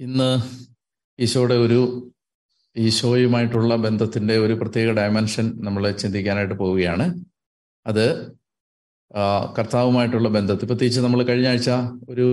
ഇന്ന് 0.00 0.26
ഈശോയുടെ 1.18 1.54
ഒരു 1.54 2.12
ഈശോയുമായിട്ടുള്ള 2.76 3.76
ബന്ധത്തിന്റെ 3.76 4.38
ഒരു 4.38 4.52
പ്രത്യേക 4.52 4.90
ഡയമെൻഷൻ 4.90 5.46
നമ്മൾ 5.64 5.90
ചിന്തിക്കാനായിട്ട് 5.90 6.54
പോവുകയാണ്. 6.54 7.24
അത് 7.86 8.04
കർത്താവുമായിട്ടുള്ള 9.58 10.28
ബന്ധത്തിൽ 10.28 10.66
പ്രത്യേകിച്ച് 10.66 11.00
നമ്മൾ 11.00 11.22
കഴിഞ്ഞ 11.22 11.48
ആഴ്ച 11.48 11.70
ഒരു 12.08 12.26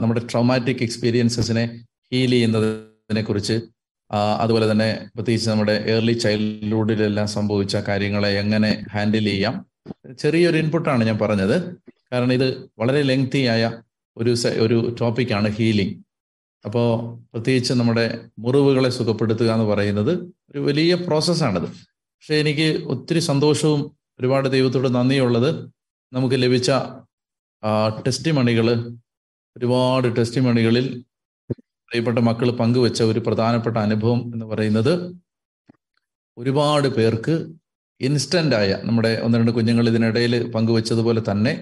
നമ്മുടെ 0.00 0.20
ട്രോമാറ്റിക് 0.20 0.82
എക്സ്പീരിയൻസസിനെ 0.82 1.64
ഹീൽ 2.12 2.30
ചെയ്യുന്നതിനെ 2.30 3.22
കുറിച്ച് 3.22 3.60
അതുപോലെ 4.40 4.70
തന്നെ 4.70 5.08
പ്രത്യേകിച്ച് 5.14 5.50
നമ്മുടെ 5.50 5.72
ഏർലി 5.72 6.12
ചൈൽഡ്ഹുഡിലെല്ലാം 6.12 7.28
സംഭവിച്ച 7.28 7.76
കാര്യങ്ങളെ 7.76 8.28
എങ്ങനെ 8.28 8.84
ഹാൻഡിൽ 8.92 9.24
ചെയ്യാം. 9.24 9.66
ചെറിയൊരു 10.18 10.56
ഇൻപുട്ടാണ് 10.56 11.04
ഞാൻ 11.04 11.18
പറഞ്ഞത്. 11.18 11.76
കാരണം 12.12 12.32
ഇത് 12.32 12.70
വളരെ 12.78 13.02
ലെങ്തി 13.02 13.42
ആയ 13.46 13.80
ഒരു 14.16 14.34
ഒരു 14.58 14.96
ടോപ്പിക്കാണ് 15.00 15.48
ഹീലിംഗ് 15.48 16.11
അപ്പോൾ 16.64 16.88
പ്രത്യേകിച്ച് 17.32 17.72
നമ്മുടെ 17.72 18.04
മുറിവുകളെ 18.38 18.90
സുഖപ്പെടുത്തുക 18.90 19.50
എന്ന് 19.54 19.64
പറയുന്നത് 19.64 20.12
ഒരു 20.50 20.60
വലിയ 20.60 20.94
പ്രോസസ്സാണത് 21.06 21.68
പക്ഷെ 21.68 22.34
എനിക്ക് 22.34 22.66
ഒത്തിരി 22.86 23.20
സന്തോഷവും 23.20 23.80
ഒരുപാട് 24.20 24.48
ദൈവത്തോട് 24.48 24.88
നന്ദിയുള്ളത് 24.88 25.50
നമുക്ക് 26.12 26.36
ലഭിച്ച 26.36 26.70
ടെസ്റ്റ് 28.06 28.32
മണികൾ 28.32 28.66
ഒരുപാട് 29.56 30.08
ടെസ്റ്റ് 30.16 30.40
മണികളിൽ 30.40 30.86
പ്രിയപ്പെട്ട 31.90 32.20
മക്കൾ 32.20 32.48
പങ്കുവെച്ച 32.50 33.00
ഒരു 33.02 33.20
പ്രധാനപ്പെട്ട 33.20 33.76
അനുഭവം 33.78 34.20
എന്ന് 34.34 34.46
പറയുന്നത് 34.46 34.92
ഒരുപാട് 36.36 36.88
പേർക്ക് 36.88 37.34
ഇൻസ്റ്റന്റ് 38.00 38.54
ആയ 38.54 38.70
നമ്മുടെ 38.84 39.10
ഒന്ന് 39.16 39.38
രണ്ട് 39.38 39.50
കുഞ്ഞുങ്ങൾ 39.50 39.86
ഇതിനിടയിൽ 39.88 40.34
പങ്കുവെച്ചതുപോലെ 40.54 41.20
തന്നെ 41.28 41.52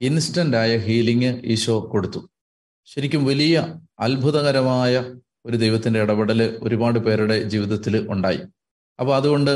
ഇൻസ്റ്റന്റ് 0.00 0.56
ആയ 0.56 0.72
ഹീലിംഗ് 0.78 1.30
ഈശോ 1.52 1.76
കൊടുത്തു. 1.92 2.20
ശരിക്കും 2.86 3.24
വലിയ 3.24 3.56
അത്ഭുതകരമായ 3.98 5.14
ഒരു 5.46 5.56
ദൈവത്തിന്റെ 5.56 6.00
ഇടപെടൽ 6.00 6.58
ഒരുപാട് 6.62 6.98
പേരുടെ 6.98 7.42
ജീവിതത്തിൽ 7.42 8.10
ഉണ്ടായി. 8.10 8.40
അപ്പോൾ 8.98 9.16
അതുകൊണ്ട് 9.16 9.52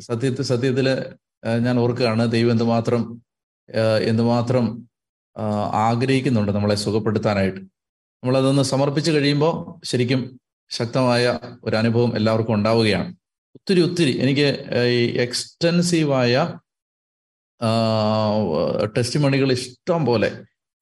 സത്യത്തിൽ 0.00 0.42
സത്യത്തിൽ 0.42 0.88
ഞാൻ 1.58 1.78
ഓർക്കുകയാണ് 1.78 2.32
ദൈവം 2.32 2.50
എന്തുമാത്രം 2.50 3.22
എന്തുമാത്രം 4.02 4.64
ആഗ്രഹിക്കുന്നുണ്ട് 5.72 6.52
നമ്മളെ 6.52 6.74
സുഖപ്പെടുത്താനായിട്ട്. 6.74 7.60
നമ്മളതൊന്ന് 8.22 8.62
സമർപ്പിച്ച് 8.62 9.10
കഴിയുമ്പോൾ 9.10 9.86
ശരിക്കും 9.86 10.40
ശക്തമായ 10.70 11.38
ഒരു 11.64 11.76
അനുഭവം 11.76 12.16
എല്ലാവർക്കും 12.16 12.54
ഉണ്ടാവുകയാണ്. 12.54 13.14
ഒത്തിരി 13.54 13.80
ഒത്തിരി 13.80 14.12
എനിക്ക് 14.22 14.48
ഈ 14.88 15.16
എക്സ്റ്റൻസീവായ 15.16 16.58
ടെസ്റ്റ് 18.96 19.20
മണികൾ 19.20 19.52
ഇഷ്ടം 19.52 20.06
പോലെ 20.06 20.30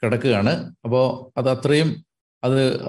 കിടക്കുകയാണ്. 0.04 0.74
അപ്പോൾ 0.84 1.38
അത് 1.38 1.50
അത്രയും 1.50 2.04
അത് 2.44 2.82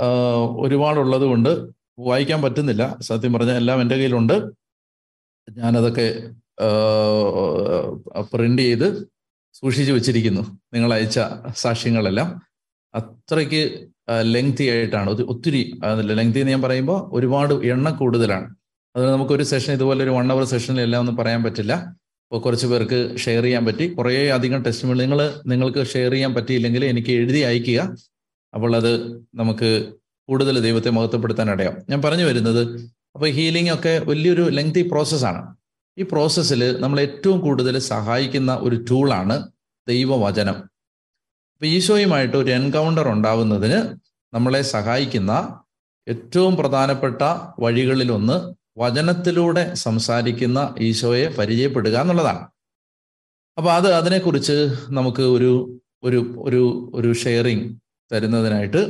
ഒരുപാടുള്ളത് 0.58 1.22
കൊണ്ട് 1.22 1.69
വായിക്കാൻ 2.00 2.42
പറ്റുന്നില്ല. 2.42 2.97
സത്യം 3.02 3.33
പറഞ്ഞാൽ 3.33 3.56
എല്ലാം 3.56 3.81
എന്റെ 3.81 3.95
കയ്യിലുണ്ട്. 3.95 4.50
ഞാനതൊക്കെ 5.52 6.30
പ്രിന്റ് 8.22 8.61
ചെയ്ത് 8.61 9.08
സൂക്ഷിച്ചു 9.53 9.94
വെച്ചിരിക്കുന്നു. 9.94 10.41
നിങ്ങൾ 10.73 10.94
അയച്ച 10.94 11.19
സാക്ഷ്യങ്ങളെല്ലാം. 11.56 12.41
അത്രയ്ക്ക് 12.94 13.88
ലെങ്തി 14.22 14.64
ആയിട്ടാണ്. 14.64 15.09
ഒത്തി- 15.09 15.25
ഒത്തിരി 15.25 15.80
ലെങ്തി 16.02 16.39
എന്ന് 16.39 16.52
ഞാൻ 16.52 16.61
പറയുമ്പോൾ 16.61 17.09
ഒരുപാട് 17.14 17.53
എണ്ണം 17.53 17.97
കൂടുതലാണ്. 17.97 18.56
അതുകൊണ്ട് 18.95 19.17
നമുക്കൊരു 19.17 19.44
സെഷൻ 19.44 19.73
ഇതുപോലെ 19.73 20.03
ഒരു 20.03 20.09
വൺ 20.09 20.31
അവർ 20.31 20.44
സെഷനിൽ 20.44 20.81
എല്ലാം 20.81 21.00
ഒന്നും 21.00 21.16
പറയാൻ 21.16 21.44
പറ്റില്ല. 21.44 21.95
അപ്പോൾ 22.33 22.43
കുറച്ച് 22.43 22.67
പേർക്ക് 22.67 22.99
ഷെയർ 23.23 23.43
ചെയ്യാൻ 23.43 23.63
പറ്റി. 23.65 23.85
കുറേ 23.87 24.29
അധികം 24.29 24.63
ടെസ്റ്റ് 24.63 24.87
നിങ്ങൾ 25.01 25.19
നിങ്ങൾക്ക് 25.45 25.81
ഷെയർ 25.91 26.11
ചെയ്യാൻ 26.11 26.33
പറ്റിയില്ലെങ്കിൽ 26.33 26.85
എനിക്ക് 26.85 27.11
എഴുതി 27.11 27.39
അയക്കുക 27.39 27.79
അപ്പോൾ 28.53 28.75
അത് 28.75 28.89
നമുക്ക് 29.35 29.69
കൂടുതൽ 30.29 30.59
ദൈവത്തെ 30.59 30.89
മഹത്വപ്പെടുത്താൻ 30.89 31.51
ഇടയാം 31.51 31.75
ഞാൻ 31.89 32.01
പറഞ്ഞു 32.01 32.23
വരുന്നത് 32.23 32.61
അപ്പോൾ 33.15 33.27
ഹീലിംഗ് 33.27 33.73
ഒക്കെ 33.73 34.01
വലിയൊരു 34.09 34.41
ലെങ്തി 34.41 34.81
പ്രോസസ്സാണ് 34.81 35.41
ഈ 35.97 36.03
പ്രോസസ്സിൽ 36.03 36.77
നമ്മൾ 36.79 36.99
ഏറ്റവും 36.99 37.39
കൂടുതൽ 37.39 37.77
സഹായിക്കുന്ന 37.79 38.55
ഒരു 38.61 38.75
ടൂളാണ് 38.89 39.35
ദൈവവചനം. 39.88 40.55
അപ്പൊ 41.53 41.66
ഈശോയുമായിട്ട് 41.67 42.38
ഒരു 42.38 42.51
എൻകൗണ്ടർ 42.51 43.07
ഉണ്ടാവുന്നതിന് 43.07 43.79
നമ്മളെ 44.33 44.61
സഹായിക്കുന്ന 44.61 45.31
ഏറ്റവും 46.07 46.55
പ്രധാനപ്പെട്ട 46.55 47.22
വഴികളിലൊന്ന് 47.59 48.38
വചനത്തിലൂടെ 48.78 49.73
സംസാരിക്കുന്ന 49.73 50.75
ഈശോയെ 50.79 51.28
പരിചയപ്പെടുക 51.28 51.97
എന്നുള്ളതാണ്. 51.97 52.47
അപ്പൊ 53.57 53.72
അത് 53.72 53.94
അതിനെക്കുറിച്ച് 53.94 54.75
നമുക്ക് 54.89 55.22
ഒരു 55.22 55.79
ഒരു 56.03 56.35
ഒരു 56.38 56.91
ഒരു 56.94 57.13
ഷെയറിങ് 57.13 57.75
തരുന്നതിനായിട്ട് 58.11 58.81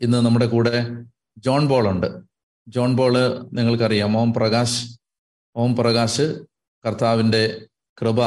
ഇന്ന് 0.00 0.18
നമ്മുടെ 0.26 0.46
കൂടെ 0.46 1.04
ജോൺ 1.38 1.68
ബോൾ 1.68 1.88
ഉണ്ട്. 1.88 2.06
ജോൺ 2.68 2.94
ബോൾ 2.94 3.14
നിങ്ങൾക്കറിയാം. 3.52 4.16
ഓം 4.16 4.32
പ്രകാശ് 4.32 4.98
ഓം 5.56 5.76
പ്രകാശ് 5.76 6.40
കർത്താവിന്റെ 6.84 7.66
കൃപ 8.00 8.20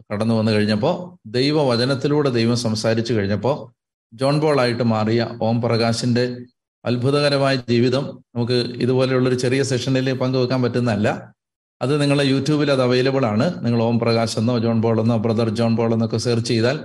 കടന്നു 0.00 0.34
വന്നു 0.34 0.52
കഴിഞ്ഞപ്പോൾ 0.52 1.18
ദൈവവചനത്തിലൂടെ 1.26 2.30
ദൈവം 2.30 2.56
സംസാരിച്ചു 2.56 3.12
കഴിഞ്ഞപ്പോൾ 3.12 3.72
ജോൺ 4.14 4.40
ബോളായിട്ട് 4.40 4.82
മാറിയ 4.82 5.38
ഓം 5.42 5.62
പ്രകാശിന്റെ 5.62 6.24
അത്ഭുതകരമായ 6.84 7.56
ജീവിതം. 7.56 8.24
നമുക്ക് 8.34 8.52
ഇതുപോലെയുള്ളൊരു 8.52 9.34
ചെറിയ 9.34 9.62
സെഷനിൽ 9.62 10.12
പങ്കുവെക്കാൻ 10.12 10.62
പറ്റുന്നതല്ല. 10.62 11.34
അത് 11.82 12.02
നിങ്ങളെ 12.02 12.24
യൂട്യൂബിൽ 12.24 12.72
അത് 12.72 12.82
അവൈലബിൾ 12.82 13.26
ആണ്. 13.26 13.64
നിങ്ങൾ 13.64 13.82
ഓം 13.82 13.98
പ്രകാശ് 13.98 14.38
എന്നോ 14.38 14.58
ജോൺ 14.58 14.82
പോൾ 14.82 15.00
എന്നോ 15.00 15.16
ബ്രദർ 15.16 15.48
ജോൺ 15.48 15.76
പോൾ 15.76 15.92
എന്നൊക്കെ 15.92 16.16
സെർച്ച് 16.16 16.48
ചെയ്താൽ 16.48 16.80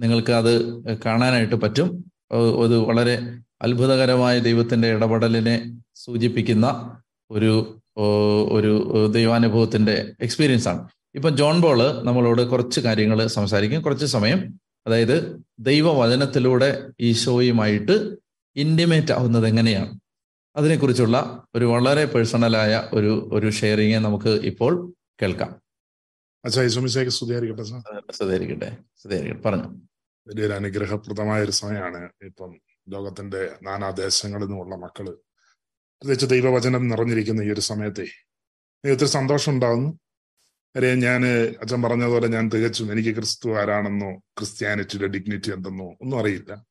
നിങ്ങൾക്ക് 0.00 0.32
അത് 0.32 0.84
കാണാനായിട്ട് 1.04 1.54
പറ്റും. 1.54 2.04
ഒരു 2.32 2.74
വളരെ 2.88 3.38
അത്ഭുതകരമായ 3.62 4.38
ദൈവത്തിന്റെ 4.38 4.88
ഇടപെടലിനെ 4.88 5.76
സൂചിപ്പിക്കുന്ന 5.94 6.98
ഒരു 7.30 7.78
ഒരു 8.52 9.06
ദൈവാനുഭവത്തിന്റെ 9.12 10.12
എക്സ്പീരിയൻസ് 10.20 10.68
ആണ്. 10.68 10.88
ഇപ്പൊ 11.14 11.30
ജോൺ 11.30 11.60
ബോൾ 11.60 12.02
നമ്മളോട് 12.02 12.42
കുറച്ച് 12.42 12.80
കാര്യങ്ങൾ 12.80 13.26
സംസാരിക്കും. 13.26 13.82
കുറച്ച് 13.82 14.06
സമയം. 14.06 14.60
അതായത് 14.86 15.42
ദൈവവചനത്തിലൂടെ 15.58 16.86
ഈശോയുമായിട്ട് 17.00 18.21
ഇന്റിമേറ്റ് 18.56 19.12
ആവുന്നത് 19.12 19.46
എങ്ങനെയാണ്? 19.46 20.00
അതിനെക്കുറിച്ചുള്ള 20.56 21.46
ഒരു 21.54 21.64
വളരെ 21.64 22.04
പേഴ്സണലായ 22.04 22.88
ഒരു 22.92 23.30
ഒരു 23.32 23.50
ഷെയറിങ് 23.50 23.94
നമുക്ക് 23.94 24.28
ഇപ്പോൾ 24.28 24.94
കേൾക്കാം. 25.22 25.62
പറഞ്ഞു. 29.46 29.80
വലിയൊരു 30.26 30.52
അനുഗ്രഹപ്രദമായ 30.52 31.42
ഒരു 31.42 31.50
സമയമാണ് 31.50 32.10
ഇപ്പം 32.22 32.60
ലോകത്തിന്റെ 32.88 33.56
നാനാദേശങ്ങളിൽ 33.62 34.44
നിന്നുള്ള 34.44 34.76
മക്കൾ. 34.76 35.04
പ്രത്യേകിച്ച് 36.02 36.26
ദൈവവചനം 36.26 36.88
നിറഞ്ഞിരിക്കുന്ന 36.88 37.42
ഈ 37.42 37.52
ഒരു 37.52 37.60
സമയത്തെ 37.60 38.02
എനിക്ക് 38.02 38.92
ഒത്തിരി 38.92 39.08
സന്തോഷം 39.08 39.52
ഉണ്ടാകുന്നു 39.52 39.98
കാര്യം 40.76 40.98
ഞാൻ 40.98 41.26
അച്ഛൻ 41.60 41.82
പറഞ്ഞതുപോലെ 41.82 42.28
ഞാൻ 42.28 42.48
തികച്ചും 42.48 42.92
എനിക്ക് 42.92 43.14
ക്രിസ്തു 43.14 43.54
ആരാണെന്നോ 43.54 44.18
ക്രിസ്ത്യാനിറ്റിയുടെ 44.18 45.06
ഡിഗ്നിറ്റി 45.06 45.50
എന്തെന്നോ 45.50 45.84
ഒന്നും 45.84 46.18
അറിയില്ല. 46.20 46.64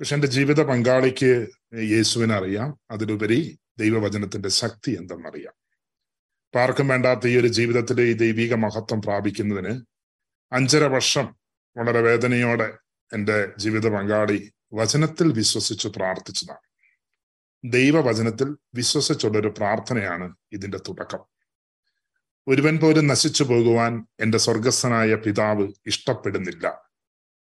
പക്ഷെ 0.00 0.14
എന്റെ 0.14 0.26
ജീവിത 0.26 0.62
പങ്കാളിക്ക് 0.62 1.46
യേശുവിനെ 1.74 2.34
അറിയാം 2.34 2.80
അതിലുപരി 2.90 3.58
ദൈവവചനത്തിന്റെ 3.78 4.48
ശക്തി 4.48 4.90
എന്തെന്നറിയാം. 4.90 5.54
അപ്പൊ 6.44 6.60
ആർക്കും 6.60 6.88
വേണ്ടാത്ത 6.88 7.26
ഈ 7.26 7.36
ഒരു 7.36 7.46
ജീവിതത്തിലെ 7.46 8.02
ഈ 8.02 8.12
ദൈവിക 8.12 8.54
മഹത്വം 8.54 9.02
പ്രാപിക്കുന്നതിന് 9.02 9.82
അഞ്ചര 10.52 10.84
വർഷം 10.84 11.36
വളരെ 11.76 12.00
വേദനയോടെ 12.00 12.78
എന്റെ 13.12 13.52
ജീവിത 13.58 13.88
പങ്കാളി 13.88 14.52
വചനത്തിൽ 14.74 15.32
വിശ്വസിച്ച് 15.32 15.88
പ്രാർത്ഥിച്ചതാണ്. 15.88 16.70
ദൈവവചനത്തിൽ 17.72 18.56
വിശ്വസിച്ചുള്ള 18.74 19.38
ഒരു 19.38 19.48
പ്രാർത്ഥനയാണ് 19.48 20.34
ഇതിന്റെ 20.52 20.78
തുടക്കം. 20.78 21.20
ഒരുവൻ 22.48 22.78
പോലും 22.78 23.06
നശിച്ചു 23.06 23.44
പോകുവാൻ 23.44 24.06
എന്റെ 24.20 24.38
സ്വർഗസ്ഥനായ 24.38 25.14
പിതാവ് 25.14 25.68
ഇഷ്ടപ്പെടുന്നില്ല. 25.86 26.89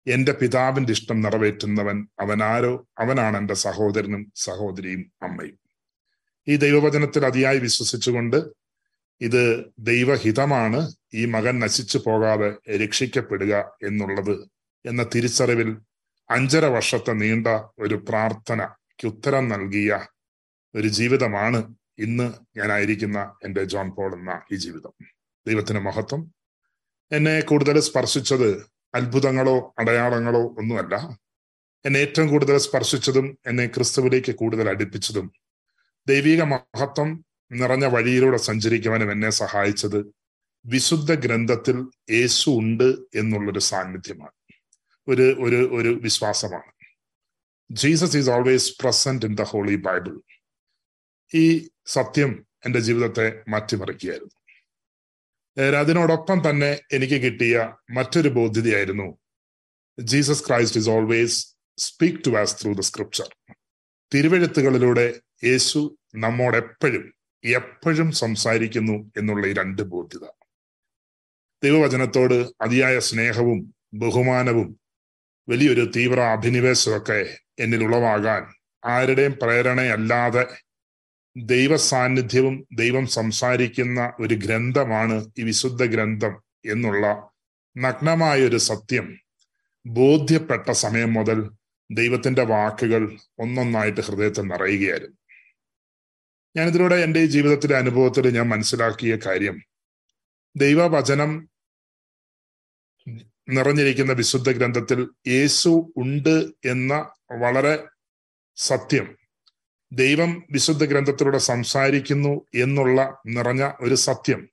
എന്റെ 0.06 0.32
പിതാവിന്റെ 0.32 0.92
ഇഷ്ടം 0.92 1.20
നിറവേറ്റുന്നവൻ 1.20 2.08
അവനാരോ? 2.20 2.88
അവനാണ് 2.98 3.36
എന്റെ 3.36 3.54
സഹോദരനും 3.54 4.32
സഹോദരിയും 4.36 5.12
അമ്മയും. 5.22 5.58
ഈ 6.48 6.56
ദൈവവചനത്തിൽ 6.56 7.26
അതിയായി 7.26 7.58
വിശ്വസിച്ചുകൊണ്ട് 7.58 8.42
ഇത് 9.20 9.64
ദൈവഹിതമാണ്. 9.78 10.92
ഈ 11.14 11.24
മകൻ 11.24 11.58
നശിച്ചു 11.58 11.98
പോകാതെ 11.98 12.76
രക്ഷിക്കപ്പെടുക 12.76 13.78
എന്നുള്ളത് 13.82 14.48
എന്ന 14.86 15.06
തിരിച്ചറിവിൽ 15.14 15.76
അഞ്ചര 16.30 16.64
വർഷത്തെ 16.64 17.12
നീണ്ട 17.12 17.46
ഒരു 17.78 17.94
പ്രാർത്ഥനയ്ക്ക് 18.08 19.06
ഉത്തരം 19.06 19.48
നൽകിയ 19.48 20.06
ഒരു 20.74 20.88
ജീവിതമാണ് 20.88 21.74
ഇന്ന് 21.98 22.58
ഞാനായിരിക്കുന്ന 22.58 23.34
എന്റെ 23.44 23.64
ജോൺ 23.64 23.90
പോൾ 23.90 24.14
എന്ന 24.14 24.42
ഈ 24.52 24.56
ജീവിതം. 24.56 25.06
ദൈവത്തിന് 25.46 25.78
മഹത്വം. 25.78 26.34
എന്നെ 27.12 27.40
കൂടുതൽ 27.40 27.80
സ്പർശിച്ചത് 27.80 28.73
അത്ഭുതങ്ങളോ 28.94 29.74
അടയാളങ്ങളോ 29.78 30.54
ഒന്നുമല്ല. 30.58 31.18
എന്നെ 31.86 31.98
ഏറ്റവും 31.98 32.28
കൂടുതൽ 32.28 32.58
സ്പർശിച്ചതും 32.58 33.38
എന്നെ 33.46 33.66
ക്രിസ്തുവിലേക്ക് 33.66 34.34
കൂടുതൽ 34.34 34.68
അടുപ്പിച്ചതും 34.68 35.32
ദൈവിക 36.08 36.42
മഹത്വം 36.42 37.24
നിറഞ്ഞ 37.52 37.84
വഴിയിലൂടെ 37.84 38.36
സഞ്ചരിക്കുവാനും 38.36 39.12
എന്നെ 39.12 39.30
സഹായിച്ചത് 39.30 40.14
വിശുദ്ധ 40.66 41.14
ഗ്രന്ഥത്തിൽ 41.14 41.86
യേശു 42.10 42.50
ഉണ്ട് 42.50 42.84
എന്നുള്ളൊരു 43.14 43.58
സാന്നിധ്യമാണ്. 43.58 44.32
ഒരു 45.08 45.36
ഒരു 45.40 45.70
ഒരു 45.72 45.98
വിശ്വാസമാണ്. 46.02 46.72
Jesus 47.70 48.16
is 48.16 48.30
always 48.30 48.82
present 48.82 49.26
in 49.26 49.34
the 49.34 49.42
Holy 49.42 49.76
Bible. 49.76 50.20
ഈ 51.34 51.68
സത്യം 51.86 52.46
എന്റെ 52.66 52.80
ജീവിതത്തെ 52.80 53.42
മാറ്റിമറിക്കുകയായിരുന്നു. 53.48 54.43
അതിനോടൊപ്പം 55.58 56.50
തന്നെ 56.50 56.80
എനിക്ക് 56.92 57.22
കിട്ടിയ 57.22 57.72
മറ്റൊരു 57.90 58.28
ബോധ്യതയായിരുന്നു. 58.28 59.18
Jesus 60.00 60.48
Christ 60.48 60.80
is 60.80 60.90
always 60.90 61.56
speak 61.78 62.18
to 62.26 62.30
us 62.36 62.62
through 62.62 62.72
the 62.72 62.80
scripture 62.80 63.28
തിരുവെഴുത്തുകളിലൂടെ 64.14 65.20
യേശു 65.44 65.98
നമ്മോട് 66.14 66.56
എപ്പോഴും 66.56 67.14
എപ്പോഴും 67.44 68.12
സംസാരിക്കുന്നു 68.12 69.12
എന്നുള്ള 69.16 69.46
ഈ 69.46 69.52
രണ്ട് 69.52 69.82
ബോധ്യത. 69.82 70.24
ദൈവവചനത്തോട് 71.64 72.50
അതിയായ 72.60 72.98
സ്നേഹവും 72.98 73.74
ബഹുമാനവും 73.94 74.80
വലിയൊരു 75.48 75.92
തീവ്ര 75.96 76.20
അഭിനിവേശമൊക്കെ 76.20 77.38
എന്നിൽ 77.58 77.84
ഉളവാകാൻ 77.84 78.54
ആരുടെയും 78.84 79.38
പ്രേരണയല്ലാതെ 79.42 80.46
ദൈവ 81.36 81.76
സാന്നിധ്യവും 81.76 82.66
ദൈവം 82.72 83.06
സംസാരിക്കുന്ന 83.06 84.12
ഒരു 84.20 84.34
ഗ്രന്ഥമാണ് 84.34 85.30
ഈ 85.38 85.42
വിശുദ്ധ 85.42 85.84
ഗ്രന്ഥം 85.84 86.42
എന്നുള്ള 86.66 87.32
നഗ്നമായ 87.76 88.44
ഒരു 88.44 88.56
സത്യം 88.56 89.06
ബോധ്യപ്പെട്ട 89.86 90.70
സമയം 90.70 91.12
മുതൽ 91.14 91.50
ദൈവത്തിന്റെ 91.90 92.42
വാക്കുകൾ 92.42 93.02
ഒന്നൊന്നായിട്ട് 93.38 94.00
ഹൃദയത്തിൽ 94.00 94.42
നിറയുകയായിരുന്നു. 94.42 95.16
ഞാനിതിലൂടെ 96.56 96.94
എന്റെ 96.94 97.20
ഈ 97.20 97.26
ജീവിതത്തിലെ 97.26 97.76
അനുഭവത്തിൽ 97.76 98.34
ഞാൻ 98.34 98.48
മനസ്സിലാക്കിയ 98.48 99.16
കാര്യം 99.26 99.56
ദൈവവചനം 100.56 101.48
നിറഞ്ഞിരിക്കുന്ന 103.48 104.12
വിശുദ്ധ 104.12 104.50
ഗ്രന്ഥത്തിൽ 104.50 105.00
യേശു 105.28 105.92
ഉണ്ട് 105.96 106.36
എന്ന 106.64 106.92
വളരെ 107.32 107.74
സത്യം 108.56 109.23
ദൈവം 109.92 110.42
വിശുദ്ധ 110.50 110.84
ഗ്രന്ഥത്തിലൂടെ 110.84 111.38
സംസാരിക്കുന്നു 111.38 112.46
എന്നുള്ള 112.54 113.20
നിറഞ്ഞ 113.26 113.72
ഒരു 113.80 113.94
സത്യം. 113.94 114.48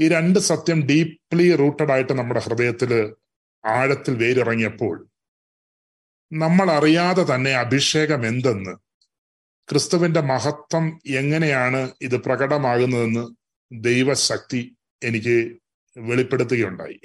ഈ 0.00 0.08
രണ്ട് 0.08 0.38
സത്യം 0.38 0.86
ഡീപ്ലി 0.86 1.56
റൂട്ടഡ് 1.56 1.92
ആയിട്ട് 1.92 2.12
നമ്മുടെ 2.12 2.40
ഹൃദയത്തിൽ 2.40 3.14
ആഴത്തിൽ 3.64 4.16
വേരിറങ്ങിയപ്പോൾ 4.16 5.08
നമ്മൾ 6.32 6.70
അറിയാതെ 6.70 7.34
തന്നെ 7.34 7.50
അഭിഷേകം 7.50 8.26
എന്തെന്ന് 8.26 8.70
ക്രിസ്തുവിന്റെ 9.68 10.20
മഹത്വം 10.20 11.00
എങ്ങനെയാണ് 11.06 11.90
ഇത് 12.02 12.16
പ്രകടമാകുന്നതെന്ന് 12.16 13.24
ദൈവശക്തി 13.72 14.76
എനിക്ക് 15.02 15.36
വെളിപ്പെടുത്തുകയുണ്ടായി. 15.96 17.00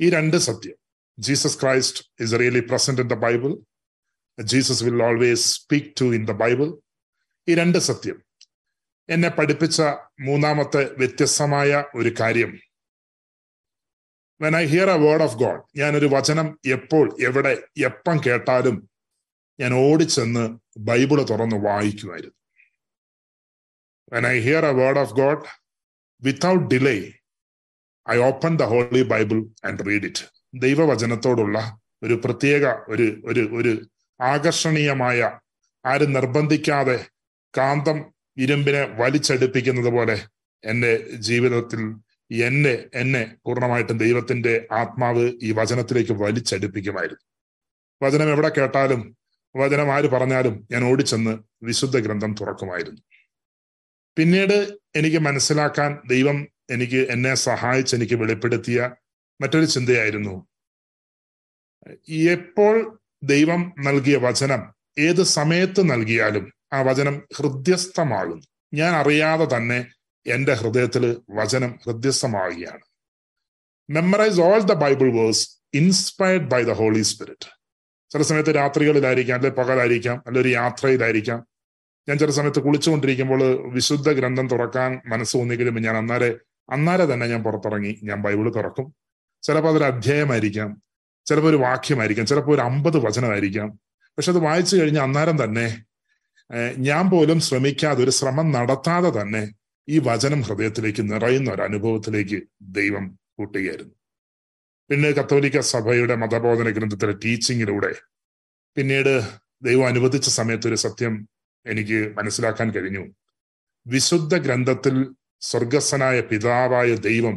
ഈ 0.00 0.10
രണ്ട് 0.10 0.36
സത്യം 0.36 0.76
Jesus 1.18 1.60
Christ 1.60 2.04
is 2.20 2.34
really 2.40 2.60
present 2.60 3.02
in 3.02 3.08
the 3.08 3.14
Bible 3.14 3.52
Jesus 4.42 4.84
will 4.84 5.02
always 5.02 5.54
speak 5.54 5.94
to 6.00 6.04
in 6.14 6.24
the 6.24 6.30
Bible 6.30 6.76
ഈ 7.48 7.54
രണ്ട് 7.54 7.78
സത്യം. 7.78 8.22
എന്നെ 9.08 9.28
പഠിപ്പിച്ച 9.28 9.82
മൂന്നാമത്തെ 10.20 10.94
വ്യത്യസ്തമായ 10.98 11.84
ഒരു 11.94 12.14
കാര്യം. 12.20 12.58
When 14.40 14.56
I 14.56 14.64
hear 14.64 14.90
a 14.90 14.96
word 14.96 15.22
of 15.22 15.34
God 15.34 15.78
ഞാനൊരു 15.78 16.06
വചനം 16.06 16.58
എപ്പോൾ 16.66 17.16
എവിടെ 17.22 17.62
എപ്പം 17.84 18.20
കേട്ടാലും 18.26 18.90
ഞാൻ 19.60 19.74
ഓടിച്ചെന്ന് 19.74 20.58
ബൈബിൾ 20.78 21.22
തുറന്ന് 21.22 21.56
വായിക്കുമായിരുന്നു. 21.56 22.34
When 24.12 24.26
I 24.26 24.40
hear 24.40 24.66
a 24.66 24.72
word 24.72 24.98
of 24.98 25.12
God 25.12 25.44
without 26.22 26.74
delay 26.74 27.12
I 28.10 28.16
open 28.16 28.56
the 28.56 28.62
Holy 28.62 29.02
Bible 29.02 29.44
and 29.64 29.86
read 29.86 30.04
it 30.04 30.24
ദൈവവചനത്തോടുള്ള 30.54 31.78
ഒരു 32.02 32.14
പ്രത്യേക 32.24 32.64
ഒരു 32.66 33.22
ഒരു 33.24 33.40
ഒരു 33.40 33.93
ആകർഷണീയമായ 34.20 35.40
ആരും 35.86 36.12
നിർബന്ധിക്കാതെ 36.12 37.06
കാന്തം 37.54 38.12
ഇരുമ്പിനെ 38.38 38.82
വലിച്ചടുപ്പിക്കുന്നത് 38.84 39.88
പോലെ 39.88 40.16
എന്റെ 40.64 40.92
ജീവിതത്തിൽ 41.16 41.80
എന്നെ 42.34 42.84
എന്നെ 42.94 43.36
പൂർണമായിട്ടും 43.46 43.98
ദൈവത്തിന്റെ 43.98 44.66
ആത്മാവ് 44.72 45.32
ഈ 45.42 45.52
വചനത്തിലേക്ക് 45.52 46.12
വലിച്ചടുപ്പിക്കുമായിരുന്നു. 46.12 47.24
വചനം 48.02 48.28
എവിടെ 48.32 48.48
കേട്ടാലും 48.48 49.16
വചനം 49.56 49.92
ആര് 49.92 50.04
പറഞ്ഞാലും 50.04 50.68
ഞാൻ 50.70 50.84
ഓടിച്ചെന്ന് 50.84 51.38
വിശുദ്ധ 51.62 51.98
ഗ്രന്ഥം 51.98 52.34
തുറക്കുമായിരുന്നു. 52.34 53.02
പിന്നീട് 54.16 54.78
എനിക്ക് 54.96 55.18
മനസ്സിലാക്കാൻ 55.18 56.02
ദൈവം 56.08 56.48
എനിക്ക് 56.70 57.06
എന്നെ 57.10 57.34
സഹായിച്ച് 57.34 57.96
എനിക്ക് 57.96 58.14
വെളിപ്പെടുത്തിയ 58.14 58.90
മറ്റൊരു 59.40 59.64
ചിന്തയായിരുന്നു 59.64 60.34
എപ്പോൾ 62.08 62.74
ദൈവം 63.26 63.72
നൽകിയ 63.78 64.16
വചനം 64.16 64.74
ഏത് 64.98 65.22
സമയത്ത് 65.22 65.90
നൽകിയാലും 65.90 66.52
ആ 66.72 66.82
വചനം 66.82 67.22
ഹൃദ്യസ്ഥമാകുന്നു. 67.36 68.42
ഞാൻ 68.74 68.96
അറിയാതെ 68.96 69.56
തന്നെ 69.56 69.86
എന്റെ 70.26 70.54
ഹൃദയത്തിൽ 70.54 71.20
വചനം 71.30 71.78
ഹൃദ്യസ്ഥമാവുകയാണ്. 71.84 72.84
Memorise 73.90 74.40
all 74.40 74.58
the 74.58 74.72
Bible 74.72 75.12
verse 75.12 75.56
inspired 75.74 76.50
by 76.50 76.62
the 76.62 76.72
Holy 76.72 77.02
Spirit 77.02 77.48
ചില 78.12 78.22
സമയത്ത് 78.22 78.56
രാത്രികളിലായിരിക്കാം 78.56 79.34
അല്ലെ 79.34 79.50
പകലായിരിക്കാം 79.50 80.22
അല്ലെ 80.26 80.42
ഒരു 80.42 80.48
യാത്രയിലായിരിക്കാം. 80.48 81.46
ഞാൻ 82.08 82.18
ചില 82.18 82.30
സമയത്ത് 82.30 82.60
കുളിച്ചുകൊണ്ടിരിക്കുമ്പോൾ 82.60 83.72
വിശുദ്ധ 83.72 84.12
ഗ്രന്ഥം 84.12 84.48
തുറക്കാൻ 84.48 85.00
മനസ്സ് 85.06 85.36
തോന്നിക്കലും 85.36 85.82
ഞാൻ 85.82 85.96
അന്നേരെ 85.96 86.36
അന്നേരെ 86.70 87.14
തന്നെ 87.14 87.26
ഞാൻ 87.26 87.42
പുറത്തിറങ്ങി 87.42 88.00
ഞാൻ 88.02 88.22
ബൈബിൾ 88.22 88.50
തുറക്കും. 88.50 88.94
ചിലപ്പോൾ 89.42 89.68
അതൊരു 89.68 89.84
അധ്യായമായിരിക്കാം. 89.84 90.82
ചിലപ്പോൾ 91.26 91.48
ഒരു 91.48 91.56
വാക്യമായിരിക്കാം 91.56 92.26
ചിലപ്പോൾ 92.26 92.54
ഒരു 92.54 92.60
അമ്പത് 92.60 92.98
വചനമായിരിക്കാം. 93.06 93.68
പക്ഷെ 94.18 94.30
അത് 94.32 94.38
വായിച്ചു 94.38 94.76
കഴിഞ്ഞ 94.76 94.98
അന്നേരം 94.98 95.44
തന്നെ 95.44 95.66
ഞാൻ 96.78 97.10
പോലും 97.10 97.40
ശ്രമിക്കാതെ 97.40 98.02
ഒരു 98.04 98.10
ശ്രമം 98.10 98.52
നടത്താതെ 98.52 99.10
തന്നെ 99.20 99.42
ഈ 99.88 99.98
വചനം 99.98 100.42
ഹൃദയത്തിലേക്ക് 100.42 101.12
നിറയുന്ന 101.12 101.50
ഒരു 101.50 101.62
അനുഭവത്തിലേക്ക് 101.62 102.42
ദൈവം 102.62 103.18
കൂട്ടുകയായിരുന്നു. 103.38 103.94
പിന്നെ 104.90 105.10
കത്തോലിക്ക 105.10 105.60
സഭയുടെ 105.60 106.14
മതബോധന 106.14 106.68
ഗ്രന്ഥത്തിലെ 106.68 107.12
ടീച്ചിങ്ങിലൂടെ 107.12 107.92
പിന്നീട് 108.76 109.14
ദൈവം 109.62 109.86
അനുവദിച്ച 109.86 110.28
സമയത്ത് 110.28 110.68
ഒരു 110.68 110.74
സത്യം 110.74 111.28
എനിക്ക് 111.66 112.14
മനസ്സിലാക്കാൻ 112.16 112.70
കഴിഞ്ഞു. 112.70 113.04
വിശുദ്ധ 113.86 114.34
ഗ്രന്ഥത്തിൽ 114.36 115.14
സ്വർഗസ്സനായ 115.40 116.20
പിതാവായ 116.20 116.94
ദൈവം 116.94 117.36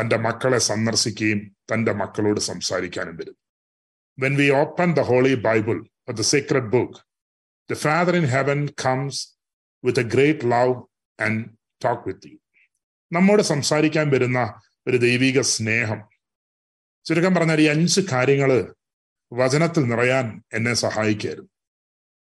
തന്റെ 0.00 0.16
മക്കളെ 0.16 0.58
സന്ദർശിക്കുകയും 0.58 1.56
തന്റെ 1.72 1.92
മക്കളോട് 1.92 2.40
സംസാരിക്കാനും 2.40 3.16
വരും. 3.16 3.36
When 4.18 4.36
we 4.36 4.50
open 4.50 4.92
the 4.92 5.00
Holy 5.00 5.34
Bible 5.34 5.84
the 6.12 6.20
secret 6.20 6.68
book 6.68 6.98
the 7.70 7.74
Father 7.74 8.16
in 8.16 8.24
heaven 8.24 8.66
comes 8.66 9.38
with 9.84 10.00
a 10.00 10.02
great 10.02 10.50
love 10.50 10.74
and 11.22 11.44
talk 11.84 12.02
with 12.06 12.28
you 12.28 12.38
നമ്മോട് 13.12 13.42
സംസാരിക്കാൻ 13.42 14.10
വരുന്ന 14.10 14.60
ഒരു 14.86 14.96
ദൈവിക 14.96 15.40
സ്നേഹം. 15.40 16.08
ചുരുക്കം 17.04 17.34
പറഞ്ഞാൽ 17.34 17.60
ഈ 17.60 17.64
അഞ്ച് 17.64 18.00
കാര്യങ്ങൾ 18.12 18.74
വചനത്തിൽ 19.32 19.82
നിറയാൻ 19.84 20.42
എന്നെ 20.52 20.74
സഹായിക്കായിരുന്നു 20.74 21.50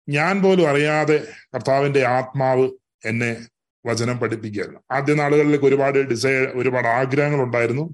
ഞാൻ 0.09 0.41
പോലും 0.41 0.69
അറിയാതെ 0.69 1.33
കർത്താവിന്റെ 1.55 2.05
ആത്മാവ് 2.07 2.69
എന്നെ 3.05 3.47
വചനം 3.85 4.17
പഠിപ്പിക്കുകയായിരുന്നു. 4.19 4.81
ആദ്യ 4.91 5.13
നാളുകളിലേക്ക് 5.13 5.65
ഒരുപാട് 5.65 5.99
ഡിസൈർ 6.11 6.43
ഒരുപാട് 6.61 6.87
ആഗ്രഹങ്ങൾ 6.87 7.41
ഉണ്ടായിരുന്നു 7.43 7.85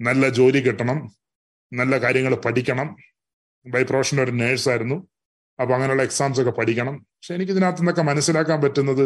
നല്ല 0.00 0.28
ജോലി 0.28 0.58
കിട്ടണം 0.58 0.98
നല്ല 1.72 1.98
കാര്യങ്ങൾ 1.98 2.34
പഠിക്കണം. 2.34 2.88
ബൈ 3.66 3.82
പ്രൊഫഷൻ 3.82 4.20
ഒരു 4.20 4.30
നേഴ്സായിരുന്നു 4.30 4.96
അപ്പൊ 5.58 5.74
അങ്ങനെയുള്ള 5.74 6.02
എക്സാംസ് 6.02 6.40
ഒക്കെ 6.40 6.50
പഠിക്കണം. 6.50 6.94
പക്ഷെ 7.16 7.34
എനിക്ക് 7.34 7.52
ഇതിനകത്ത് 7.52 7.80
നിന്നൊക്കെ 7.80 8.02
മനസ്സിലാക്കാൻ 8.02 8.58
പറ്റുന്നത് 8.62 9.04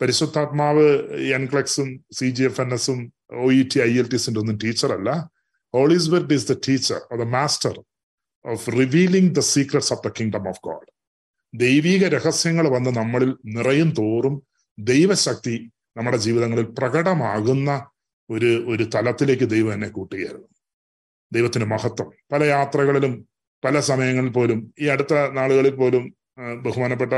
പരിശുദ്ധാത്മാവ് 0.00 0.86
എൻക്ലക്സും 1.34 1.88
സി 2.12 2.28
ജി 2.30 2.42
എഫ് 2.42 2.60
എൻ 2.60 2.70
എസും 2.72 2.98
ഒ 3.32 3.52
ഇ 3.52 3.62
ടി 3.74 3.80
ഐ 3.80 3.98
എൽ 3.98 4.08
ടിസിന്റെ 4.08 4.40
ഒന്നും 4.40 4.56
ടീച്ചറല്ല 4.56 5.10
Holy 5.74 5.98
Spirit 5.98 6.34
is 6.34 6.48
the 6.52 6.54
teacher 6.68 6.98
the 7.18 7.26
master 7.28 7.74
of 8.44 8.70
revealing 8.70 9.30
the 9.34 9.38
secrets 9.38 9.92
of 9.92 10.02
the 10.06 10.10
kingdom 10.20 10.48
of 10.48 10.60
God 10.62 10.88
ദൈവിക 11.54 12.04
രഹസ്യങ്ങൾ 12.08 12.68
വന്ന് 12.68 12.90
നമ്മളിൽ 12.90 13.30
നിറയും 13.44 13.90
തോറും 13.90 14.34
ദൈവശക്തി 14.78 15.70
നമ്മുടെ 15.96 16.16
ജീവിതങ്ങളിൽ 16.16 16.64
പ്രകടമാകുന്ന 16.64 17.86
ഒരു 18.30 18.64
ഒരു 18.68 18.84
തലത്തിലേക്ക് 18.94 19.50
ദൈവം 19.50 19.72
എന്നെ 19.72 19.88
കൂട്ടുകയായിരുന്നു. 19.88 20.48
ദൈവത്തിന് 21.32 21.64
മഹത്വം. 21.64 22.12
പല 22.32 22.42
യാത്രകളിലും 22.42 23.28
പല 23.64 23.80
സമയങ്ങളിൽ 23.80 24.30
പോലും 24.30 24.74
ഈ 24.80 24.86
അടുത്ത 24.86 25.14
നാളുകളിൽ 25.32 25.70
പോലും 25.70 26.14
ബഹുമാനപ്പെട്ട 26.62 27.12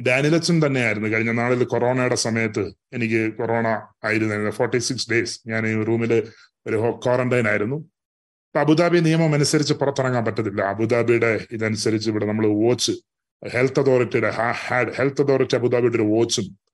ഡാനിലച്ചൻ 0.00 0.66
തന്നെയായിരുന്നു. 0.66 1.08
കഴിഞ്ഞ 1.08 1.32
നാളിൽ 1.32 1.64
കൊറോണയുടെ 1.64 2.14
സമയത്ത് 2.14 2.72
എനിക്ക് 2.92 3.34
കൊറോണ 3.34 3.66
ആയിരുന്നു 4.04 4.50
ഫോർട്ടി 4.50 4.78
സിക്സ് 4.78 5.10
ഡേയ്സ് 5.10 5.40
ഞാൻ 5.46 5.66
ഈ 5.66 5.84
റൂമിൽ 5.84 6.32
ഒരു 6.66 7.00
ക്വാറന്റൈൻ 7.04 7.48
ആയിരുന്നു. 7.48 7.76
ഇപ്പൊ 7.76 8.60
അബുദാബി 8.60 8.98
നിയമം 8.98 9.34
അനുസരിച്ച് 9.34 9.74
പുറത്തിറങ്ങാൻ 9.74 10.24
പറ്റത്തില്ല. 10.24 10.62
അബുദാബിയുടെ 10.62 11.46
ഇതനുസരിച്ച് 11.52 12.10
ഇവിടെ 12.10 12.26
നമ്മൾ 12.26 12.46
വാച്ച് 12.46 12.92
ഹെൽത്ത് 13.48 13.80
അതോറിറ്റിയുടെ 13.80 14.30
ഹെൽത്ത് 14.90 15.22
അതോറിറ്റി 15.22 15.56
അബുദാബിയുടെ 15.56 15.96
ഒരു 15.96 16.02
വാച്ചും 16.02 16.65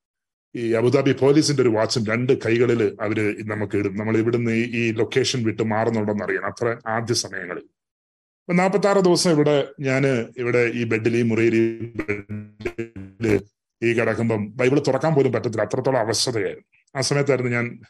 ഈ 0.57 0.73
അബുദാബി 0.73 1.13
പോലീസിന്റെ 1.13 1.63
ഒരു 1.63 1.69
വാച്ചും 1.69 2.07
രണ്ട് 2.07 2.33
കൈകളിൽ 2.33 2.97
അവർ 3.01 3.47
നമുക്ക് 3.49 3.77
ഇടും. 3.77 3.97
നമ്മൾ 3.97 4.19
ഇവിടുന്ന് 4.19 4.53
ഈ 4.53 4.93
ലൊക്കേഷൻ 4.93 5.43
വിട്ട് 5.45 5.63
മാറുന്നുണ്ടെന്ന് 5.63 6.25
അറിയണം. 6.25 6.47
അത്ര 6.47 6.77
ആദ്യ 6.87 7.15
സമയങ്ങളിൽ. 7.15 7.63
അപ്പൊ 7.63 8.53
നാൽപ്പത്തി 8.53 8.87
ആറ് 8.87 8.99
ദിവസം 8.99 9.31
ഇവിടെ 9.31 9.69
ഞാൻ 9.81 10.07
ഇവിടെ 10.39 10.71
ഈ 10.75 10.85
ബെഡിൽ 10.85 11.17
ഈ 11.17 11.23
മുറിയിൽ 11.23 11.81
ബെഡിൽ 11.97 13.41
ഈ 13.83 13.93
കിടക്കുമ്പം 13.93 14.57
ബൈബിൾ 14.57 14.79
തുറക്കാൻ 14.79 15.15
പോലും 15.15 15.33
പറ്റത്തില്ല. 15.33 15.63
അത്രത്തോളം 15.63 15.99
അവശതയായിരുന്നു. 15.99 16.89
ആ 16.97 17.01
സമയത്തായിരുന്നു 17.01 17.53
ഞാൻ 17.53 17.81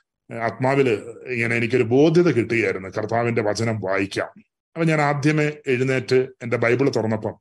ആത്മാവിൽ 0.40 0.90
ഇങ്ങനെ 1.26 1.56
എനിക്കൊരു 1.56 1.82
ബോധ്യത 1.82 2.28
കിട്ടുകയായിരുന്നു. 2.30 2.88
കർത്താവിന്റെ 2.88 3.42
വചനം 3.42 3.80
വായിക്കാം. 3.80 4.28
അപ്പൊ 4.74 4.84
ഞാൻ 4.84 5.00
ആദ്യമേ 5.00 5.52
എഴുന്നേറ്റ് 5.66 6.14
എന്റെ 6.14 6.56
ബൈബിൾ 6.56 6.90
തുറന്നപ്പം 6.90 7.34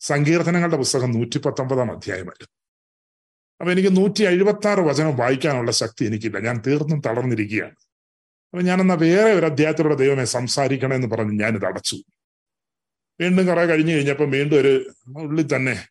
സങ്കീർത്തനങ്ങളുടെ 0.00 0.76
പുസ്തകം 0.76 1.10
നൂറ്റി 1.10 1.38
പത്തൊമ്പതാം 1.38 1.92
അധ്യായമായിരുന്നു 1.92 2.63
അപ്പൊ 3.60 3.72
എനിക്ക് 3.72 3.96
നൂറ്റി 3.96 4.22
എഴുപത്തി 4.24 4.68
ആറ് 4.68 4.78
വചനം 4.78 5.16
വായിക്കാനുള്ള 5.16 5.70
ശക്തി 5.70 6.04
എനിക്കില്ല. 6.04 6.38
ഞാൻ 6.38 6.62
തീർന്നും 6.66 7.00
തളർന്നിരിക്കുകയാണ്. 7.00 7.76
അപ്പൊ 8.52 8.62
ഞാനെന്നാ 8.62 8.94
വേറെ 8.94 9.32
ഒരു 9.32 9.46
അധ്യായത്തിലൂടെ 9.46 9.94
ദൈവമേ 9.94 10.24
സംസാരിക്കണമെന്ന് 10.24 11.06
പറഞ്ഞ് 11.06 11.40
ഞാനിത് 11.40 11.66
അടച്ചു. 11.66 11.96
വീണ്ടും 13.20 13.46
കുറെ 13.46 13.66
കഴിഞ്ഞു 13.66 13.92
കഴിഞ്ഞപ്പോൾ 13.94 14.30
വീണ്ടും 14.30 14.60
ഒരു 14.60 14.90
ഉള്ളിൽ 15.16 15.56
തന്നെ 15.56 15.88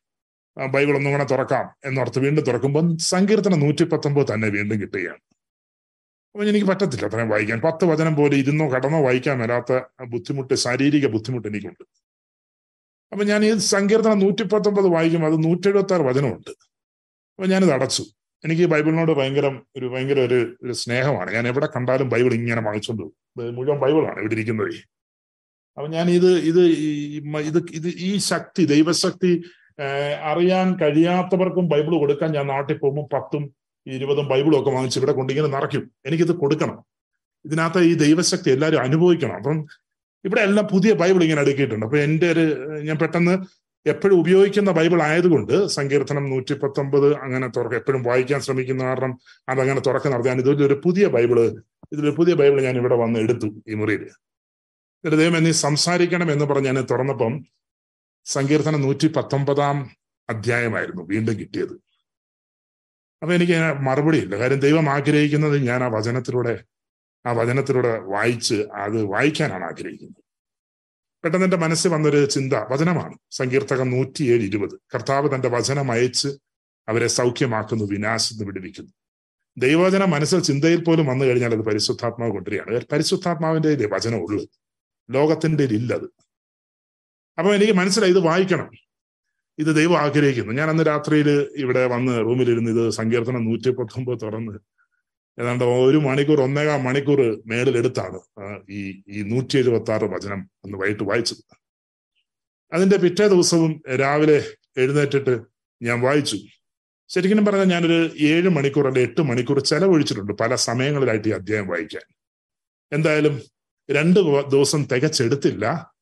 ബൈബിൾ 0.68 0.96
ഒന്നും 0.96 1.12
കൂടെ 1.12 1.24
തുറക്കാം 1.24 1.76
എന്നോർത്ത് 1.86 2.20
വീണ്ടും 2.20 2.44
തുറക്കുമ്പോൾ 2.44 2.98
സങ്കീർത്തനം 2.98 3.60
നൂറ്റി 3.60 3.84
പത്തൊമ്പത് 3.84 4.34
തന്നെ 4.34 4.48
വീണ്ടും 4.48 4.82
കിട്ടുകയാണ്. 4.82 5.22
അപ്പൊ 6.36 6.46
എനിക്ക് 6.46 6.68
പറ്റത്തില്ല 6.68 7.06
അത്രയും 7.06 7.30
വായിക്കാൻ. 7.30 7.62
പത്ത് 7.62 7.86
വചനം 7.86 8.16
പോലെ 8.16 8.36
ഇരുന്നോ 8.36 8.72
കടന്നോ 8.72 9.04
വായിക്കാൻ 9.04 9.40
വരാത്ത 9.40 9.80
ബുദ്ധിമുട്ട് 10.04 10.54
ശാരീരിക 10.54 11.08
ബുദ്ധിമുട്ട് 11.08 11.48
എനിക്കുണ്ട്. 11.48 11.84
അപ്പൊ 13.12 13.26
ഞാൻ 13.26 13.46
ഈ 13.46 13.58
സങ്കീർത്തനം 13.58 14.20
നൂറ്റി 14.20 14.44
പത്തൊമ്പത് 14.44 14.88
വായിക്കുമ്പോൾ 14.88 15.28
അത് 15.28 15.44
നൂറ്റി 15.44 15.68
എഴുപത്തി 15.68 15.94
ആറ് 15.94 16.02
വചനമുണ്ട്. 16.02 16.73
അപ്പൊ 17.40 17.48
ഞാനിത് 17.54 17.74
അടച്ചു. 17.74 18.04
എനിക്ക് 18.46 18.66
ബൈബിളിനോട് 18.74 19.12
ഭയങ്കര 19.12 19.48
ഒരു 19.78 19.86
ഭയങ്കര 19.86 20.20
ഒരു 20.20 20.40
ഒരു 20.64 20.74
സ്നേഹമാണ്. 20.74 21.30
ഞാൻ 21.32 21.48
എവിടെ 21.48 21.68
കണ്ടാലും 21.76 22.10
ബൈബിൾ 22.10 22.34
ഇങ്ങനെ 22.34 22.62
വാങ്ങിച്ചുകൊണ്ട് 22.62 23.04
മുഴുവൻ 23.58 23.80
ബൈബിളാണ് 23.80 24.20
ഇവിടെ 24.20 24.36
ഇരിക്കുന്നത് 24.36 24.74
അപ്പൊ 25.78 25.88
ഞാൻ 25.90 26.10
ഇത് 26.10 26.32
ഇത് 26.50 26.64
ഇത് 27.50 27.60
ഇത് 27.78 27.88
ഈ 27.88 28.18
ശക്തി 28.18 28.64
ദൈവശക്തി 28.66 29.32
അറിയാൻ 30.32 30.68
കഴിയാത്തവർക്കും 30.82 31.66
ബൈബിൾ 31.68 31.94
കൊടുക്കാൻ 32.00 32.32
ഞാൻ 32.32 32.46
നാട്ടിൽ 32.48 32.78
പോകുമ്പോൾ 32.78 33.08
പത്തും 33.14 33.44
ഇരുപതും 33.88 34.28
ബൈബിളും 34.28 34.58
ഒക്കെ 34.60 34.72
വാങ്ങിച്ച് 34.72 35.00
ഇവിടെ 35.00 35.12
കൊണ്ടിങ്ങനെ 35.12 35.48
നിറയ്ക്കും. 35.48 35.92
എനിക്കിത് 36.06 36.34
കൊടുക്കണം. 36.36 36.78
ഇതിനകത്ത് 37.46 37.80
ഈ 37.80 37.94
ദൈവശക്തി 37.94 38.50
എല്ലാവരും 38.52 38.82
അനുഭവിക്കണം. 38.82 39.36
അപ്പം 39.36 39.58
ഇവിടെ 40.26 40.42
എല്ലാം 40.42 40.68
പുതിയ 40.68 40.94
ബൈബിൾ 40.94 41.22
ഇങ്ങനെ 41.24 41.42
അടുക്കിയിട്ടുണ്ട്. 41.42 41.86
അപ്പൊ 41.86 41.98
എന്റെ 41.98 42.28
ഒരു 42.32 42.46
ഞാൻ 42.82 42.98
പെട്ടെന്ന് 42.98 43.34
എപ്പോഴും 43.86 44.20
ഉപയോഗിക്കുന്ന 44.20 44.72
ബൈബിൾ 44.72 45.02
ആയതുകൊണ്ട് 45.02 45.68
സങ്കീർത്തനം 45.68 46.30
നൂറ്റി 46.30 46.54
പത്തൊമ്പത് 46.54 47.16
അങ്ങനെ 47.16 47.48
തുറക്ക 47.48 47.74
എപ്പോഴും 47.74 48.04
വായിക്കാൻ 48.04 48.42
ശ്രമിക്കുന്ന 48.42 48.84
കാരണം 48.84 49.20
അതങ്ങനെ 49.50 49.80
തുറക്കം 49.80 50.12
നടത്താൻ 50.12 50.40
ഇതിലൊരു 50.40 50.82
പുതിയ 50.86 51.08
ബൈബിൾ 51.08 51.40
ഇതിലൊരു 51.94 52.16
പുതിയ 52.16 52.36
ബൈബിൾ 52.36 52.62
ഞാൻ 52.62 52.78
ഇവിടെ 52.78 52.96
വന്ന് 52.96 53.20
എടുത്തു 53.20 53.46
ഈ 53.68 53.74
മുറിയിൽ 53.74 54.04
എന്നിട്ട് 55.04 55.24
ദൈവം 55.24 55.38
എന്നീ 55.38 55.52
സംസാരിക്കണം 55.52 56.32
എന്ന് 56.32 56.46
പറഞ്ഞ് 56.46 56.68
ഞാൻ 56.68 56.88
തുറന്നപ്പം 56.92 57.46
സങ്കീർത്തനം 58.26 58.82
നൂറ്റി 58.82 59.08
പത്തൊമ്പതാം 59.08 59.92
അധ്യായമായിരുന്നു 60.30 61.04
വീണ്ടും 61.04 61.40
കിട്ടിയത്. 61.40 61.74
അപ്പൊ 63.22 63.34
എനിക്ക് 63.34 63.54
മറുപടി 63.82 64.18
ഇല്ല. 64.18 64.36
കാര്യം 64.36 64.60
ദൈവം 64.60 64.90
ആഗ്രഹിക്കുന്നത് 64.90 65.68
ഞാൻ 65.68 65.84
ആ 65.84 65.88
വചനത്തിലൂടെ 65.88 66.64
ആ 67.28 67.32
വചനത്തിലൂടെ 67.32 68.00
വായിച്ച് 68.00 68.54
അത് 68.54 69.04
വായിക്കാനാണ് 69.04 69.64
ആഗ്രഹിക്കുന്നത്. 69.64 70.23
പെട്ടെന്ന് 71.24 71.46
എന്റെ 71.46 71.58
മനസ്സിൽ 71.58 71.90
വന്നൊരു 71.90 72.26
ചിന്ത. 72.26 72.54
വചനമാണ്. 72.54 73.18
സങ്കീർത്തകം 73.32 73.90
നൂറ്റിയേഴ് 73.90 74.44
ഇരുപത്. 74.44 74.80
കർത്താവ് 74.96 75.36
തന്റെ 75.36 75.50
വചനം 75.50 75.92
അയച്ച് 75.92 76.28
അവരെ 76.88 77.08
സൗഖ്യമാക്കുന്നു 77.08 77.86
വിനാശത്തിന് 77.86 78.46
വിടുവിക്കുന്നു. 78.46 78.92
ദൈവവചന 79.58 80.06
മനസ്സിൽ 80.06 80.40
ചിന്തയിൽ 80.40 80.84
പോലും 80.84 81.06
വന്നു 81.06 81.26
കഴിഞ്ഞാൽ 81.26 81.52
അത് 81.52 81.62
പരിശുദ്ധാത്മാവ് 81.62 82.32
കൊണ്ടുവരികയാണ്. 82.32 82.86
പരിശുദ്ധാത്മാവിന്റെ 82.92 83.90
വചനം 83.92 84.18
ഉള്ളത് 84.18 84.48
ലോകത്തിന്റെ 85.12 85.64
ഇല്ലത് 85.64 86.04
അപ്പൊ 87.38 87.56
എനിക്ക് 87.56 87.74
മനസ്സിലായി 87.74 88.12
ഇത് 88.12 88.20
വായിക്കണം. 88.20 88.72
ഇത് 89.58 89.76
ദൈവം 89.76 89.98
ആഗ്രഹിക്കുന്നു. 89.98 90.54
ഞാൻ 90.54 90.70
അന്ന് 90.70 90.84
രാത്രിയിൽ 90.84 91.30
ഇവിടെ 91.58 91.86
വന്ന് 91.86 92.20
റൂമിലിരുന്ന് 92.20 92.72
ഇത് 92.72 92.90
സങ്കീർത്തനം 92.90 93.46
നൂറ്റി 93.46 93.70
പത്തൊമ്പത് 93.70 94.22
തുറന്ന് 94.22 94.60
ഏതാണ്ട് 95.40 95.64
ഒരു 95.64 95.98
മണിക്കൂർ 95.98 96.42
ഒന്നേകാം 96.42 96.84
മണിക്കൂർ 96.84 97.44
മേളിലെടുത്താണ് 97.46 98.20
ഈ 98.70 99.04
ഈ 99.08 99.22
നൂറ്റി 99.22 99.58
എഴുപത്തി 99.58 99.92
ആറ് 99.92 100.04
വചനം 100.04 100.50
അന്ന് 100.66 100.78
വൈകിട്ട് 100.78 101.04
വായിച്ചത്. 101.04 101.44
അതിന്റെ 102.74 102.98
പിറ്റേ 102.98 103.28
ദിവസവും 103.28 103.84
രാവിലെ 104.00 104.46
എഴുന്നേറ്റിട്ട് 104.78 105.40
ഞാൻ 105.82 106.02
വായിച്ചു. 106.02 106.38
ശരിക്കും 107.10 107.46
പറഞ്ഞാൽ 107.46 107.64
ഞാനൊരു 107.64 108.12
ഏഴ് 108.20 108.50
മണിക്കൂർ 108.50 108.88
അല്ലെ 108.88 109.02
എട്ട് 109.02 109.22
മണിക്കൂർ 109.22 109.60
ചെലവഴിച്ചിട്ടുണ്ട് 109.60 110.34
പല 110.34 110.56
സമയങ്ങളിലായിട്ട് 110.56 111.28
ഈ 111.28 111.32
അധ്യായം 111.32 111.68
വായിക്കാൻ. 111.68 112.06
എന്തായാലും 112.92 113.42
രണ്ട് 113.92 114.20
ദിവസം 114.50 114.84
തികച്ചെടുത്തില്ല. 114.84 115.94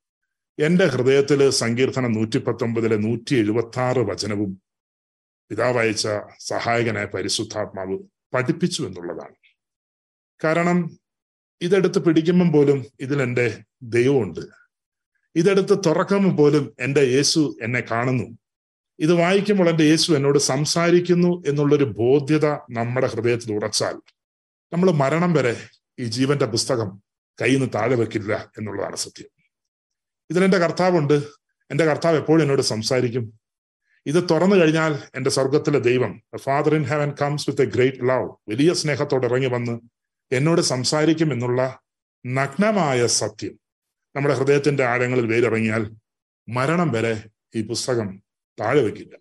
എന്റെ 0.60 0.86
ഹൃദയത്തിൽ 0.86 1.50
സങ്കീർത്തനം 1.50 2.12
നൂറ്റി 2.12 2.38
പത്തൊമ്പതിലെ 2.38 2.98
നൂറ്റി 2.98 3.36
എഴുപത്തി 3.36 3.80
ആറ് 3.80 3.98
വചനവും 3.98 4.62
പിതാവയച്ച 5.50 6.08
സഹായകനായ 6.40 7.06
പരിശുദ്ധാത്മാവ് 7.06 7.98
പഠിപ്പിച്ചു 8.34 8.84
എന്നുള്ളതാണ്. 8.84 9.36
കാരണം 10.44 11.00
ഇതെടുത്ത് 11.62 12.00
പിടിക്കുമ്പം 12.00 12.52
പോലും 12.52 12.86
ഇതിൽ 13.00 13.22
എന്റെ 13.22 13.64
ദൈവമുണ്ട്. 13.82 14.40
ഇതെടുത്ത് 15.36 15.78
തുറക്കുമ്പോൾ 15.86 16.36
പോലും 16.36 16.76
എന്റെ 16.80 17.02
യേശു 17.02 17.58
എന്നെ 17.62 17.80
കാണുന്നു. 17.80 18.38
ഇത് 19.00 19.14
വായിക്കുമ്പോൾ 19.14 19.70
എന്റെ 19.70 19.84
യേശു 19.84 20.14
എന്നോട് 20.14 20.40
സംസാരിക്കുന്നു 20.40 21.44
എന്നുള്ളൊരു 21.48 21.84
ബോധ്യത 21.84 22.46
നമ്മുടെ 22.46 23.08
ഹൃദയത്തിൽ 23.08 23.54
ഉറച്ചാൽ 23.54 24.02
നമ്മൾ 24.74 24.92
മരണം 24.92 25.34
വരെ 25.34 25.68
ഈ 26.00 26.06
ജീവന്റെ 26.06 26.46
പുസ്തകം 26.46 27.04
കയ്യിൽ 27.42 27.60
നിന്ന് 27.60 27.74
താഴെ 27.76 27.96
വെക്കില്ല 27.96 28.52
എന്നുള്ളതാണ് 28.58 28.96
സത്യം. 28.96 29.28
ഇതിലെന്റെ 30.30 30.58
കർത്താവുണ്ട്. 30.58 31.14
എന്റെ 31.72 31.86
കർത്താവ് 31.86 32.18
എപ്പോഴും 32.18 32.42
എന്നോട് 32.42 32.62
സംസാരിക്കും. 32.62 33.41
ഇത് 34.06 34.20
തുറന്നു 34.32 34.56
കഴിഞ്ഞാൽ 34.56 34.94
എന്റെ 35.16 35.30
സ്വർഗത്തിലെ 35.30 35.80
ദൈവം 35.80 36.22
Father 36.38 36.76
in 36.76 36.84
heaven 36.84 37.10
comes 37.22 37.50
with 37.50 37.62
a 37.62 37.66
great 37.66 38.10
love 38.10 38.28
വലിയ 38.50 38.74
സ്നേഹത്തോടെ 38.74 39.26
ഇറങ്ങി 39.26 39.48
വന്ന് 39.48 39.76
എന്നോട് 40.32 40.62
സംസാരിക്കും 40.62 41.34
എന്നുള്ള 41.34 41.62
നഗ്നമായ 42.26 43.00
സത്യം. 43.20 43.54
നമ്മുടെ 44.16 44.36
ഹൃദയത്തിന്റെ 44.36 44.84
ആഴങ്ങളിൽ 44.84 45.26
വേരിറങ്ങിയാൽ 45.26 45.84
മരണം 46.48 46.92
വരെ 46.92 47.14
ഈ 47.56 47.62
പുസ്തകം 47.68 48.08
താഴെ 48.58 48.82
വയ്ക്കില്ല. 48.82 49.16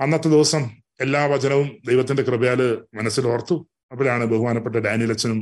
അന്നത്തെ 0.00 0.28
ദിവസം 0.28 0.62
എല്ലാ 1.00 1.26
വചനവും 1.26 1.68
ദൈവത്തിന്റെ 1.88 2.22
കൃപയാൽ 2.22 2.60
മനസ്സിൽ 2.94 3.24
ഓർത്തു. 3.28 3.56
അപ്പോഴാണ് 3.92 4.24
ബഹുമാനപ്പെട്ട 4.24 4.76
ഡാനിയലച്ചനും 4.76 5.38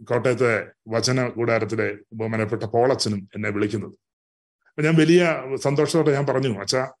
കോട്ടയത്തെ 0.00 0.52
വചന 0.88 1.28
കൂടാരത്തിലെ 1.28 1.88
ബഹുമാനപ്പെട്ട 2.12 2.64
പോളച്ചനും 2.74 3.20
എന്നെ 3.34 3.50
വിളിക്കുന്നത്. 3.50 3.94
ഞാൻ 4.80 4.94
വലിയ 4.94 5.42
സന്തോഷത്തോടെ 5.56 6.12
ഞാൻ 6.12 6.26
പറഞ്ഞു 6.26 6.58
അച്ഛാ 6.58 6.92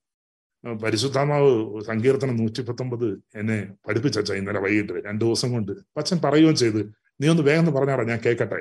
പരിശുദ്ധാമാവ് 0.82 1.84
സങ്കീർത്തനം 1.84 2.36
നൂറ്റി 2.36 2.62
പത്തൊമ്പത് 2.62 3.22
എന്നെ 3.34 3.74
പഠിപ്പിച്ച 3.88 4.32
ഇന്നലെ 4.32 4.60
വൈകിട്ട് 4.60 4.92
രണ്ടു 4.92 5.24
ദിവസം 5.24 5.52
കൊണ്ട്. 5.52 5.72
അച്ഛൻ 5.72 6.20
പറയുകയും 6.24 6.56
ചെയ്ത് 6.56 6.92
നീ 7.20 7.28
ഒന്ന് 7.28 7.42
വേഗം 7.42 7.72
പറഞ്ഞാടാ 7.72 8.02
ഞാൻ 8.02 8.18
കേൾക്കട്ടെ 8.26 8.56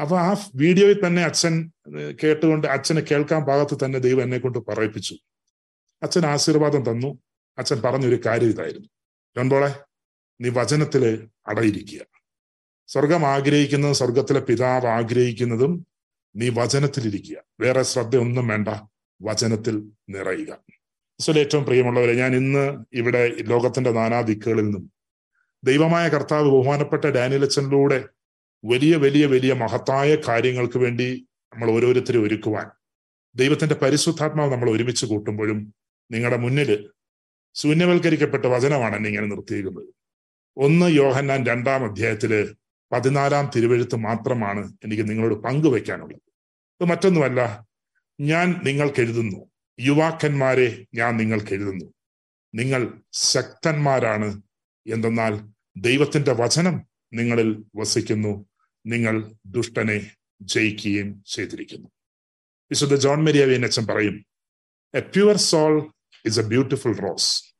അപ്പൊ 0.00 0.18
ആ 0.18 0.36
വീഡിയോയിൽ 0.56 1.06
തന്നെ 1.06 1.22
അച്ഛൻ 1.22 1.70
കേട്ടുകൊണ്ട് 2.24 2.66
അച്ഛനെ 2.66 3.00
കേൾക്കാൻ 3.00 3.44
ഭാഗത്ത് 3.44 3.84
തന്നെ 3.84 3.98
ദൈവം 3.98 4.22
എന്നെ 4.22 4.38
കൊണ്ട് 4.38 4.58
പറയിപ്പിച്ചു. 4.58 5.16
അച്ഛൻ 6.02 6.26
ആശീർവാദം 6.26 6.92
തന്നു. 6.92 7.18
അച്ഛൻ 7.58 7.82
പറഞ്ഞൊരു 7.82 8.20
കാര്യം 8.26 8.48
ഇതായിരുന്നു. 8.48 8.88
രണ്ടോളെ 9.38 9.80
നീ 10.40 10.48
വചനത്തിൽ 10.48 11.28
അടയിരിക്കുക. 11.46 12.00
സ്വർഗം 12.86 13.26
ആഗ്രഹിക്കുന്നതും 13.26 13.94
സ്വർഗത്തിലെ 13.94 14.40
പിതാവ് 14.40 14.86
ആഗ്രഹിക്കുന്നതും 14.86 15.86
നീ 16.36 16.48
വചനത്തിലിരിക്കുക. 16.48 17.36
വേറെ 17.60 17.82
ശ്രദ്ധയൊന്നും 17.82 18.48
വേണ്ട. 18.48 18.68
വചനത്തിൽ 19.22 19.88
നിറയുക. 20.08 20.58
ഈശോയിൽ 21.20 21.38
ഏറ്റവും 21.38 21.64
പ്രിയമുള്ളവരെ 21.64 22.12
ഞാൻ 22.12 22.36
ഇന്ന് 22.36 22.84
ഇവിടെ 22.92 23.28
ലോകത്തിന്റെ 23.28 23.90
നാനാ 23.92 24.20
ദിക്കുകളിൽ 24.20 24.62
നിന്നും 24.62 24.92
ദൈവമായ 25.64 26.08
കർത്താവ് 26.08 26.50
ബഹുമാനപ്പെട്ട 26.50 27.04
ഡാനിയലച്ചനിലൂടെ 27.04 28.08
വലിയ 28.64 28.96
വലിയ 28.96 29.26
വലിയ 29.26 29.52
മഹത്തായ 29.52 30.16
കാര്യങ്ങൾക്ക് 30.28 30.78
വേണ്ടി 30.78 31.28
നമ്മൾ 31.52 31.70
ഓരോരുത്തരും 31.70 32.24
ഒരുക്കുവാൻ 32.24 32.66
ദൈവത്തിന്റെ 33.34 33.74
പരിശുദ്ധാത്മാവ് 33.74 34.52
നമ്മൾ 34.52 34.70
ഒരുമിച്ച് 34.70 35.06
കൂട്ടുമ്പോഴും 35.06 35.74
നിങ്ങളുടെ 36.10 36.36
മുന്നിൽ 36.36 36.90
ശൂന്യവൽക്കരിക്കപ്പെട്ട 37.54 38.44
വചനമാണ് 38.44 38.96
എന്നെ 38.96 39.08
ഇങ്ങനെ 39.08 39.26
നിർത്തിയിരിക്കുന്നത്. 39.26 39.88
ഒന്ന് 40.56 40.86
യോഹന്നാൻ 40.90 41.46
രണ്ടാം 41.46 41.84
അധ്യായത്തിൽ 41.84 42.54
പതിനാലാം 42.92 43.50
തിരുവഴുത്ത് 43.56 43.96
മാത്രമാണ് 43.96 44.72
എനിക്ക് 44.84 45.10
നിങ്ങളോട് 45.10 45.34
പങ്കുവെക്കാനുള്ളത്. 45.34 46.20
അത് 46.80 46.88
മറ്റൊന്നുമല്ല 46.88 47.66
ഞാൻ 48.20 48.60
നിങ്ങൾക്ക് 48.64 49.00
എഴുതുന്നു 49.00 49.50
യുവാക്കന്മാരെ 49.80 50.86
ഞാൻ 50.94 51.16
നിങ്ങൾക്ക് 51.16 51.52
എഴുതുന്നു 51.52 51.84
നിങ്ങൾ 52.54 53.00
ശക്തന്മാരാണ് 53.12 54.42
എന്തെന്നാൽ 54.86 55.48
ദൈവത്തിന്റെ 55.76 56.32
വചനം 56.32 56.82
നിങ്ങളിൽ 57.12 57.64
വസിക്കുന്നു. 57.76 58.46
നിങ്ങൾ 58.86 59.34
ദുഷ്ടനെ 59.46 60.10
ജയിക്കുകയും 60.42 61.24
ചെയ്തിരിക്കുന്നു. 61.26 61.88
വിശുദ്ധ 62.70 62.94
ജോൺ 62.94 63.24
മെരിയാവിയൻ 63.24 63.64
അച്ഛൻ 63.64 63.86
പറയും 63.86 64.26
a 64.94 65.00
pure 65.00 65.36
soul 65.36 65.92
is 66.24 66.40
a 66.40 66.42
beautiful 66.42 66.96
rose 66.96 67.54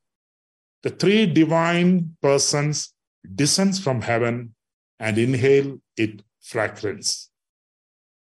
the 0.85 0.89
three 1.03 1.25
divine 1.33 2.15
persons 2.23 2.93
descends 3.41 3.81
from 3.81 3.99
heaven 3.99 4.53
and 5.01 5.19
inhale 5.19 5.67
it 5.99 6.23
fragrance 6.51 7.13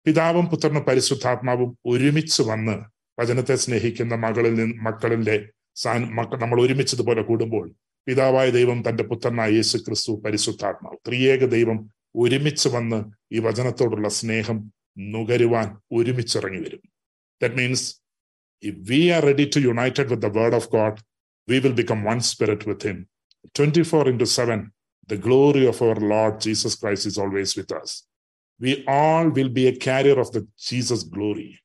പിതാവും 0.05 0.45
പുത്രനും 0.45 0.83
പരിശുദ്ധാത്മാവും 0.83 1.77
ഒരുമിച്ച് 1.85 2.41
വന്ന് 2.41 2.75
വചനത്തെ 3.21 3.55
സ്നേഹിക്കുന്ന 3.55 4.15
മകളിൽ 4.15 4.53
നിന്ന് 4.53 4.77
മക്കളിലെ 4.83 5.37
നമ്മൾ 6.37 6.61
ഒരുമിച്ചതുപോലെ 6.61 7.21
കൂടുമ്പോൾ 7.21 7.65
പിതാവായ 8.07 8.49
ദൈവം 8.49 8.89
തന്റെ 8.89 9.03
പുത്രനായ 9.03 9.49
യേശു 9.51 9.77
ക്രിസ്തു 9.77 10.11
പരിശുദ്ധാത്മാവ്. 10.25 10.97
ത്രിയേക 11.07 11.45
ദൈവം 11.45 11.89
ഒരുമിച്ച് 12.15 12.69
വന്ന് 12.69 12.99
ഈ 13.35 13.39
വചനത്തോടുള്ള 13.39 14.09
സ്നേഹം 14.09 14.57
നുകരുവാൻ 14.99 15.77
ഒരുമിച്ചിറങ്ങി 15.91 16.57
വരും. 16.57 16.81
That 17.41 17.55
means 17.55 17.95
if 18.63 18.77
we 18.89 19.09
are 19.09 19.23
ready 19.23 19.45
to 19.55 19.59
united 19.59 20.05
with 20.05 20.21
the 20.21 20.31
word 20.37 20.55
of 20.55 20.69
God 20.69 20.99
we 21.47 21.59
will 21.59 21.73
become 21.73 22.03
one 22.03 22.19
spirit 22.19 22.69
with 22.69 22.87
him 22.87 22.99
twenty 23.59 23.81
four 23.81 24.09
into 24.09 24.23
seven 24.23 24.59
The 25.08 25.16
glory 25.26 25.64
of 25.66 25.82
our 25.82 25.98
lord 26.14 26.38
Jesus 26.46 26.78
Christ 26.82 27.10
is 27.12 27.20
always 27.20 27.54
with 27.60 27.76
us 27.80 27.92
we 28.60 28.84
all 28.88 29.28
will 29.28 29.48
be 29.48 29.68
a 29.68 29.76
carrier 29.78 30.18
of 30.18 30.32
the 30.32 30.46
Jesus 30.58 31.02
glory. 31.04 31.60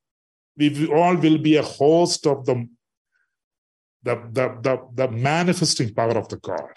We 0.57 0.87
all 0.89 1.15
will 1.15 1.39
be 1.39 1.55
a 1.57 1.63
host 1.63 2.27
of 2.27 2.45
the, 2.45 2.55
the, 4.03 4.15
the, 4.31 4.45
the, 4.61 4.73
the 4.93 5.07
manifesting 5.11 5.93
power 5.93 6.15
of 6.17 6.27
the 6.29 6.37
God. 6.39 6.73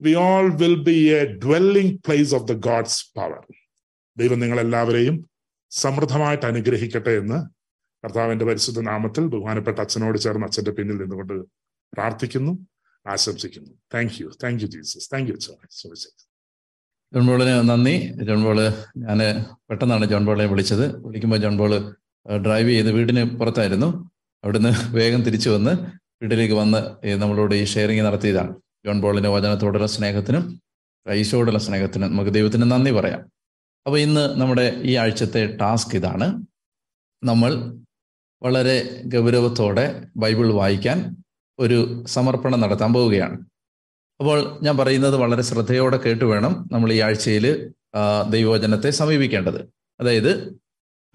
We 0.00 0.14
all 0.16 0.50
will 0.50 0.82
be 0.82 1.12
a 1.14 1.36
dwelling 1.36 1.98
place 1.98 2.32
of 2.32 2.46
the 2.46 2.58
God's 2.68 2.96
power. 3.16 3.42
ദൈവം 4.16 4.38
നിങ്ങളെല്ലാവരെയും 4.40 5.16
സമൃദ്ധമായിട്ട് 5.72 6.46
അനുഗ്രഹിക്കട്ടെ 6.46 7.12
എന്ന് 7.16 7.38
കർത്താവിന്റെ 8.04 8.44
പരിശുദ്ധ 8.44 8.80
നാമത്തിൽ 8.88 9.24
ബഹുമാനപ്പെട്ട 9.34 9.78
അച്ഛനോട് 9.80 10.18
ചേർന്ന് 10.24 10.46
അച്ഛന്റെ 10.46 10.72
പിന്നിൽ 10.78 10.96
നിന്നുകൊണ്ട് 11.02 11.34
പ്രാർത്ഥിക്കുന്നു 11.92 12.52
ആശംസിക്കുന്നു. 13.07 13.69
Thank 13.93 14.13
you 14.21 14.31
thank 14.43 14.63
you 14.63 14.67
Jesus 14.67 15.09
thank 15.13 15.31
you 15.31 15.35
John 17.13 17.27
ബോളിന് 17.27 17.69
നന്ദി. 17.69 17.95
ജോൺ 18.23 18.43
ഞാൻ 18.97 19.45
പെട്ടെന്നാണ് 19.69 20.05
ജോൺ 20.05 20.25
വിളിച്ചത്. 20.25 21.05
വിളിക്കുമ്പോൾ 21.05 21.37
ജോൺ 21.37 21.57
ഡ്രൈവ് 22.45 22.69
ചെയ്ത് 22.69 22.91
വീടിന് 22.91 23.23
പുറത്തായിരുന്നു. 23.39 24.11
അവിടുന്ന് 24.43 24.93
വേഗം 24.95 25.21
തിരിച്ചു 25.21 25.49
വന്ന് 25.49 25.71
വീട്ടിലേക്ക് 26.21 26.53
വന്ന് 26.53 27.07
നമ്മളോട് 27.21 27.55
ഈ 27.55 27.63
ഷെയറിങ് 27.63 28.05
നടത്തിയതാണ്. 28.05 28.55
ജോൺ 28.85 29.01
ബോളിന്റെ 29.01 29.29
വചനത്തോടുള്ള 29.29 29.87
സ്നേഹത്തിനും 29.87 30.61
ഈശോടുള്ള 31.11 31.59
സ്നേഹത്തിനും 31.59 32.11
നമുക്ക് 32.11 32.31
ദൈവത്തിന് 32.31 32.71
നന്ദി 32.71 32.91
പറയാം. 32.91 33.21
അപ്പോൾ 33.85 33.99
ഇന്ന് 33.99 34.41
നമ്മുടെ 34.41 34.73
ഈ 34.81 34.95
ആഴ്ചത്തെ 34.95 35.55
ടാസ്ക് 35.55 35.95
ഇതാണ്. 35.95 36.45
നമ്മൾ 37.23 37.51
വളരെ 38.43 39.03
ഗൗരവത്തോടെ 39.05 40.07
ബൈബിൾ 40.17 40.53
വായിക്കാൻ 40.53 41.24
ഒരു 41.59 42.03
സമർപ്പണം 42.07 42.59
നടത്താൻ 42.61 42.93
പോവുകയാണ്. 42.93 43.37
അപ്പോൾ 44.19 44.59
ഞാൻ 44.63 44.77
പറയുന്നത് 44.77 45.15
വളരെ 45.15 45.41
ശ്രദ്ധയോടെ 45.41 45.97
കേട്ട് 45.97 46.25
വേണം 46.25 46.69
നമ്മൾ 46.71 46.93
ഈ 46.93 46.99
ആഴ്ചയിൽ 46.99 47.71
ദൈവവചനത്തെ 48.29 48.89
സമീപിക്കേണ്ടത്. 48.89 49.69
അതായത് 49.99 50.59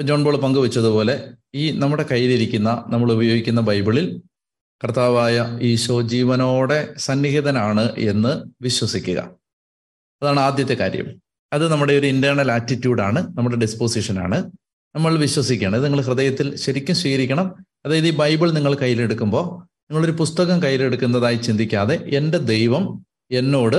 ജോൺ 0.03 0.25
ബോൾ 0.25 0.37
പങ്കുവച്ചതുപോലെ 0.37 1.31
ഈ 1.55 1.79
നമ്മുടെ 1.79 2.07
കയ്യിലിരിക്കുന്ന 2.13 2.85
നമ്മൾ 2.89 3.13
ഉപയോഗിക്കുന്ന 3.13 3.61
ബൈബിളിൽ 3.61 4.23
കർത്താവായ 4.85 5.59
ഈശോ 5.63 6.01
ജീവനോടെ 6.03 6.95
സന്നിഹിതനാണ് 6.97 7.97
എന്ന് 7.99 8.43
വിശ്വസിക്കുക. 8.63 9.19
അതാണ് 10.23 10.41
ആദ്യത്തെ 10.41 10.75
കാര്യം. 10.75 11.23
അത് 11.53 11.73
നമ്മുടെ 11.73 11.93
ഒരു 11.93 12.07
ഇന്റേണൽ 12.07 12.53
ആറ്റിറ്റ്യൂഡാണ് 12.53 13.37
നമ്മുടെ 13.37 13.57
ഡിസ്പോസിഷനാണ് 13.57 14.39
നമ്മൾ 14.95 15.19
വിശ്വസിക്കുകയാണ് 15.19 15.77
ഇത് 15.77 15.85
നിങ്ങൾ 15.85 16.01
ഹൃദയത്തിൽ 16.01 16.57
ശരിക്കും 16.57 16.95
സ്വീകരിക്കണം. 16.95 17.47
അതായത് 17.87 18.07
ഈ 18.07 18.17
ബൈബിൾ 18.17 18.51
നിങ്ങൾ 18.51 18.75
കയ്യിലെടുക്കുമ്പോൾ 18.75 19.70
നിങ്ങളൊരു 19.91 20.13
പുസ്തകം 20.13 20.63
കയ്യിലെടുക്കുന്നതായി 20.63 21.37
ചിന്തിക്കാതെ 21.37 21.95
എന്റെ 21.95 22.39
ദൈവം 22.39 23.07
എന്നോട് 23.31 23.77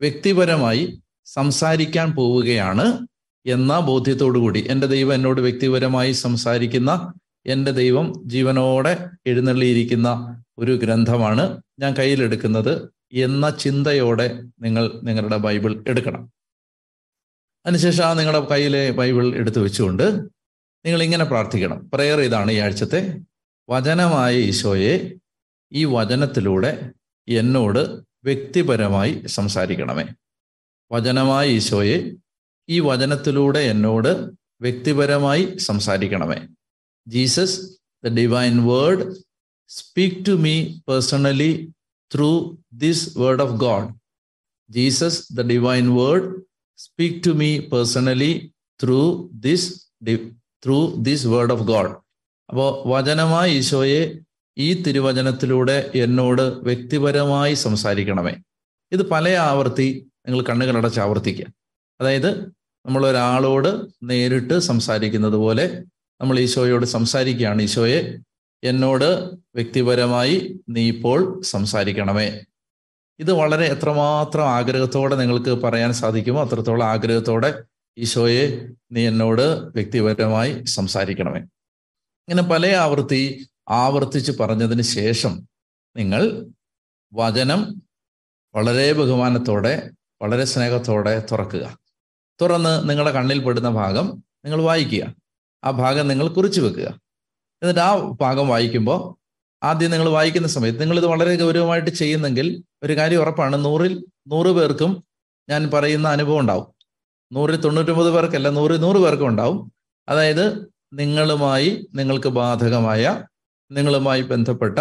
വ്യക്തിപരമായി 0.00 1.00
സംസാരിക്കാൻ 1.24 2.12
പോവുകയാണ് 2.12 3.06
എന്ന 3.46 3.78
കൂടി. 4.36 4.66
എന്റെ 4.68 4.86
ദൈവം 4.86 5.14
എന്നോട് 5.14 5.40
വ്യക്തിപരമായി 5.40 6.12
സംസാരിക്കുന്ന 6.12 7.14
എന്റെ 7.46 7.70
ദൈവം 7.70 8.22
ജീവനോടെ 8.26 9.10
എഴുന്നള്ളിയിരിക്കുന്ന 9.26 10.42
ഒരു 10.58 10.76
ഗ്രന്ഥമാണ് 10.76 11.62
ഞാൻ 11.78 11.94
കയ്യിലെടുക്കുന്നത് 11.94 12.92
എന്ന 13.12 13.50
ചിന്തയോടെ 13.50 14.44
നിങ്ങൾ 14.60 15.00
നിങ്ങളുടെ 15.04 15.36
ബൈബിൾ 15.36 15.84
എടുക്കണം. 15.88 16.32
അതിനുശേഷം 17.66 18.04
ആ 18.04 18.14
നിങ്ങളുടെ 18.14 18.46
കയ്യിലെ 18.46 18.90
ബൈബിൾ 18.90 19.34
എടുത്തു 19.34 19.60
വെച്ചുകൊണ്ട് 19.60 20.02
നിങ്ങൾ 20.84 21.02
ഇങ്ങനെ 21.02 21.24
പ്രാർത്ഥിക്കണം. 21.24 21.90
പ്രയർ 21.94 22.20
ഇതാണ് 22.20 22.52
ഈ 22.52 22.58
ആഴ്ചത്തെ 22.58 23.20
വചനമായ 23.68 24.34
ഈശോയെ 24.36 25.12
ഈ 25.72 25.84
വചനത്തിലൂടെ 25.84 26.92
എന്നോട് 27.28 27.78
വ്യക്തിപരമായി 28.24 29.22
സംസാരിക്കണമേ. 29.26 30.04
വചനമായ 30.92 31.48
ഈശോയെ 31.48 32.12
ഈ 32.68 32.80
വചനത്തിലൂടെ 32.80 33.58
എന്നോട് 33.58 34.30
വ്യക്തിപരമായി 34.60 35.56
സംസാരിക്കണമേ. 35.56 36.48
Jesus 37.08 37.60
the 38.04 38.08
divine 38.08 38.66
word 38.66 39.14
speak 39.68 40.26
to 40.26 40.30
me 40.30 40.78
personally 40.88 41.72
through 42.14 42.56
this 42.72 43.18
word 43.18 43.42
of 43.42 43.52
God. 43.52 43.94
Jesus 44.72 45.32
the 45.32 45.40
divine 45.40 45.94
word 45.94 46.42
speak 46.76 47.26
to 47.26 47.30
me 47.30 47.58
personally 47.58 48.52
through 48.82 49.30
this 49.32 49.86
through 50.64 50.94
this 50.96 51.26
word 51.26 51.52
of 51.52 51.62
God. 51.62 51.90
അപ്പോൾ 52.48 52.88
വചനമായ 52.88 53.52
ഈശോയെ 53.52 54.25
ഈ 54.58 54.82
തിരുവചനത്തിലൂടെ 54.82 55.90
എന്നോട് 55.94 56.42
വ്യക്തിപരമായി 56.42 57.54
സംസാരിക്കണമേ. 57.54 58.34
ഇത് 58.92 59.10
പല 59.10 59.28
ആവർത്തി 59.28 60.10
നിങ്ങൾ 60.26 60.42
കണ്ണുകളടച്ച് 60.42 61.00
ആവർത്തിക്കുക. 61.00 61.46
അതായത് 62.00 62.40
നമ്മൾ 62.86 63.06
ഒരാളോട് 63.06 63.86
നേരിട്ട് 64.02 64.58
സംസാരിക്കുന്നത് 64.58 65.32
പോലെ 65.32 65.84
നമ്മൾ 66.20 66.38
ഈശോയോട് 66.38 66.86
സംസാരിക്കുകയാണ്. 66.86 67.62
ഈശോയെ 67.62 68.18
എന്നോട് 68.64 69.04
വ്യക്തിപരമായി 69.54 70.60
നീ 70.68 70.88
ഇപ്പോൾ 70.88 71.42
സംസാരിക്കണമേ. 71.42 72.40
ഇത് 73.18 73.32
വളരെ 73.32 73.66
എത്രമാത്രം 73.66 74.44
ആഗ്രഹത്തോടെ 74.48 75.16
നിങ്ങൾക്ക് 75.16 75.50
പറയാൻ 75.50 75.92
സാധിക്കുമോ 75.92 76.44
അത്രത്തോളം 76.44 76.86
ആഗ്രഹത്തോടെ 76.86 77.62
ഈശോയെ 77.98 78.68
നീ 78.92 79.08
എന്നോട് 79.08 79.42
വ്യക്തിപരമായി 79.42 80.64
സംസാരിക്കണമേ. 80.64 81.40
ഇങ്ങനെ 82.28 82.42
പല 82.42 82.66
ആവർത്തി 82.66 83.46
ആവർത്തിച്ച് 83.68 84.32
പറഞ്ഞതിന് 84.32 84.82
ശേഷം 84.82 85.48
നിങ്ങൾ 85.96 86.46
വചനം 87.12 87.82
വളരെ 88.54 88.92
ബഹുമാനത്തോടെ 88.92 89.90
വളരെ 90.22 90.44
സ്നേഹത്തോടെ 90.44 91.26
തുറക്കുക. 91.32 91.78
തുറന്ന് 92.42 92.88
നിങ്ങളുടെ 92.88 93.12
കണ്ണിൽ 93.12 93.44
പെടുന്ന 93.44 93.68
ഭാഗം 93.68 94.24
നിങ്ങൾ 94.44 94.62
വായിക്കുക. 94.62 95.14
ആ 95.64 95.70
ഭാഗം 95.70 96.08
നിങ്ങൾ 96.08 96.28
കുറിച്ചു 96.28 96.60
വെക്കുക. 96.60 97.00
എന്നിട്ട് 97.62 97.80
ആ 97.80 97.96
ഭാഗം 98.20 98.48
വായിക്കുമ്പോൾ 98.48 99.26
ആദ്യം 99.62 99.90
നിങ്ങൾ 99.90 100.08
വായിക്കുന്ന 100.08 100.48
സമയത്ത് 100.48 100.80
നിങ്ങൾ 100.80 100.98
ഇത് 100.98 101.06
വളരെ 101.06 101.36
ഗൗരവമായിട്ട് 101.36 101.90
ചെയ്യുന്നെങ്കിൽ 101.90 102.64
ഒരു 102.82 102.96
കാര്യം 102.96 103.20
ഉറപ്പാണ് 103.20 103.64
നൂറിൽ 103.64 104.04
നൂറ് 104.28 104.46
പേർക്കും 104.46 105.04
ഞാൻ 105.48 105.70
പറയുന്ന 105.70 106.08
അനുഭവം 106.08 106.40
ഉണ്ടാവും. 106.40 106.66
നൂറിൽ 107.32 107.56
തൊണ്ണൂറ്റൊമ്പത് 107.56 108.12
പേർക്കല്ല 108.12 108.48
നൂറിൽ 108.48 108.76
നൂറ് 108.76 108.96
പേർക്കും 108.96 109.26
ഉണ്ടാവും. 109.26 109.72
അതായത് 110.08 110.72
നിങ്ങളുമായി 110.92 111.88
നിങ്ങൾക്ക് 111.94 112.28
ബാധകമായ 112.28 113.24
നിങ്ങളുമായി 113.70 114.22
ബന്ധപ്പെട്ട 114.22 114.78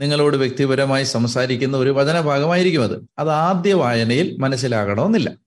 നിങ്ങളോട് 0.00 0.36
വ്യക്തിപരമായി 0.36 1.04
സംസാരിക്കുന്ന 1.04 1.76
ഒരു 1.76 1.90
വചനഭാഗമായിരിക്കും 1.90 2.84
അത്. 2.84 3.04
അത് 3.18 3.30
ആദ്യ 3.30 3.74
വായനയിൽ 3.74 4.36
മനസ്സിലാകണമെന്നില്ല. 4.40 5.38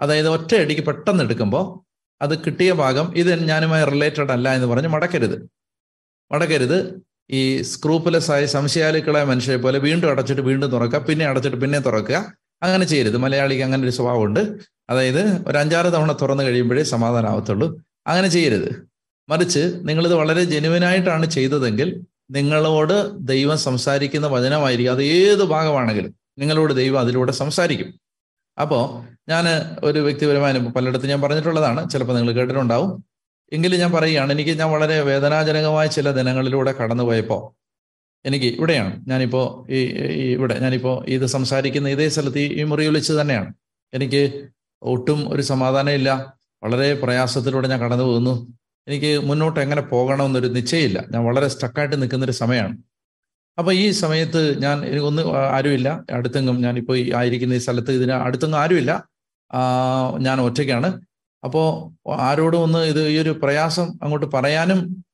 അതായത് 0.00 0.28
ഒറ്റയടിക്ക് 0.28 0.82
പെട്ടെന്ന് 0.82 1.24
എടുക്കുമ്പോൾ 1.24 1.90
അത് 2.22 2.38
കിട്ടിയ 2.38 2.72
ഭാഗം 2.72 3.12
ഇത് 3.16 3.48
ഞാനുമായി 3.48 3.84
റിലേറ്റഡ് 3.84 4.30
അല്ല 4.30 4.54
എന്ന് 4.54 4.66
പറഞ്ഞ് 4.66 4.88
മടക്കരുത്. 4.88 5.50
മടക്കരുത്. 6.32 7.02
ഈ 7.30 7.62
സ്ക്രൂപ്പലെസ് 7.62 8.30
ആയ 8.30 8.46
സംശയാലുക്കളായ 8.46 9.24
മനുഷ്യരെ 9.24 9.56
പോലെ 9.56 9.78
വീണ്ടും 9.78 10.10
അടച്ചിട്ട് 10.10 10.42
വീണ്ടും 10.42 10.70
തുറക്കുക 10.70 10.98
പിന്നെ 10.98 11.26
അടച്ചിട്ട് 11.26 11.56
പിന്നെ 11.56 11.78
തുറക്കുക. 11.78 12.32
അങ്ങനെ 12.62 12.84
ചെയ്യരുത്. 12.84 13.16
മലയാളിക്ക് 13.16 13.62
അങ്ങനെ 13.62 13.82
ഒരു 13.82 13.90
സ്വഭാവമുണ്ട്. 13.90 14.40
അതായത് 14.90 15.48
ഒരു 15.48 15.58
അഞ്ചാറ് 15.58 15.86
തവണ 15.86 16.12
തുറന്നു 16.12 16.42
കഴിയുമ്പോഴേ 16.42 16.82
സമാധാനമാവത്തുള്ളൂ 16.82 17.82
അങ്ങനെ 18.06 18.28
ചെയ്യരുത്. 18.28 18.89
മറിച്ച് 19.30 19.72
നിങ്ങളിത് 19.80 20.14
വളരെ 20.14 20.44
ജനുവനായിട്ടാണ് 20.44 21.26
ചെയ്തതെങ്കിൽ 21.26 22.04
നിങ്ങളോട് 22.30 23.10
ദൈവം 23.18 23.58
സംസാരിക്കുന്ന 23.58 24.26
വചനമായിരിക്കും. 24.26 24.92
അത് 24.92 25.02
ഏത് 25.02 25.44
ഭാഗമാണെങ്കിലും 25.44 26.14
നിങ്ങളോട് 26.38 26.74
ദൈവം 26.74 27.00
അതിലൂടെ 27.00 27.32
സംസാരിക്കും. 27.32 27.94
അപ്പോൾ 28.60 29.14
ഞാൻ 29.28 29.44
ഒരു 29.84 29.98
വ്യക്തിപരമായ 29.98 30.52
പലയിടത്തും 30.52 31.08
ഞാൻ 31.08 31.20
പറഞ്ഞിട്ടുള്ളതാണ്. 31.20 31.90
ചിലപ്പോൾ 31.90 32.16
നിങ്ങൾ 32.16 32.32
കേട്ടിട്ടുണ്ടാവും. 32.32 33.04
എങ്കിലും 33.52 33.78
ഞാൻ 33.78 33.92
പറയുകയാണ് 33.92 34.32
എനിക്ക് 34.32 34.50
ഞാൻ 34.50 34.70
വളരെ 34.70 35.00
വേദനാജനകമായ 35.00 35.86
ചില 35.86 36.10
ദിനങ്ങളിലൂടെ 36.10 36.72
കടന്നുപോയപ്പോൾ 36.72 37.60
എനിക്ക് 38.24 38.46
ഇവിടെയാണ്. 38.46 39.04
ഞാനിപ്പോൾ 39.08 39.72
ഈ 39.72 39.78
ഇവിടെ 40.32 40.58
ഞാനിപ്പോൾ 40.58 41.04
ഇത് 41.08 41.26
സംസാരിക്കുന്ന 41.26 41.88
ഇതേ 41.88 42.08
സ്ഥലത്ത് 42.08 42.38
ഈ 42.38 42.62
മുറിയിൽ 42.62 42.94
വെച്ച് 42.94 43.12
തന്നെയാണ്. 43.12 43.54
എനിക്ക് 43.94 44.48
ഒട്ടും 44.82 45.32
ഒരു 45.32 45.42
സമാധാനമില്ല. 45.42 46.34
വളരെ 46.62 46.94
പ്രയാസത്തിലൂടെ 46.94 47.68
ഞാൻ 47.68 47.80
കടന്നു 47.80 48.04
പോകുന്നു 48.04 48.59
എനിക്ക് 48.88 49.18
മുന്നോട്ട് 49.18 49.60
എങ്ങനെ 49.60 49.82
പോകണമെന്നൊരു 49.82 50.46
നിശ്ചയമില്ല. 50.46 51.04
ഞാൻ 51.10 51.24
വളരെ 51.24 51.48
സ്റ്റക്കായിട്ട് 51.48 52.02
നിൽക്കുന്നൊരു 52.02 52.32
സമയമാണ്. 52.32 52.78
അപ്പോൾ 53.58 53.72
ഈ 53.74 53.90
സമയത്ത് 53.90 54.62
ഞാൻ 54.62 54.84
എനിക്കൊന്നും 54.84 55.38
ആരുമില്ല. 55.56 56.04
അടുത്തെങ്കും 56.12 56.60
ഞാനിപ്പോൾ 56.60 57.16
ആയിരിക്കുന്ന 57.16 57.54
ഈ 57.54 57.58
സ്ഥലത്ത് 57.58 57.92
ഇതിന് 57.92 58.12
അടുത്തെങ്കും 58.12 58.60
ആരുമില്ല. 58.60 59.08
ഞാൻ 60.20 60.40
ഒറ്റയ്ക്കാണ്. 60.40 61.00
അപ്പോൾ 61.44 61.66
ആരോടും 62.16 62.62
ഒന്ന് 62.62 62.78
ഇത് 62.78 63.08
ഈ 63.08 63.18
ഒരു 63.18 63.30
പ്രയാസം 63.42 63.86
അങ്ങോട്ട് 64.02 64.26
പറയാനും 64.26 65.04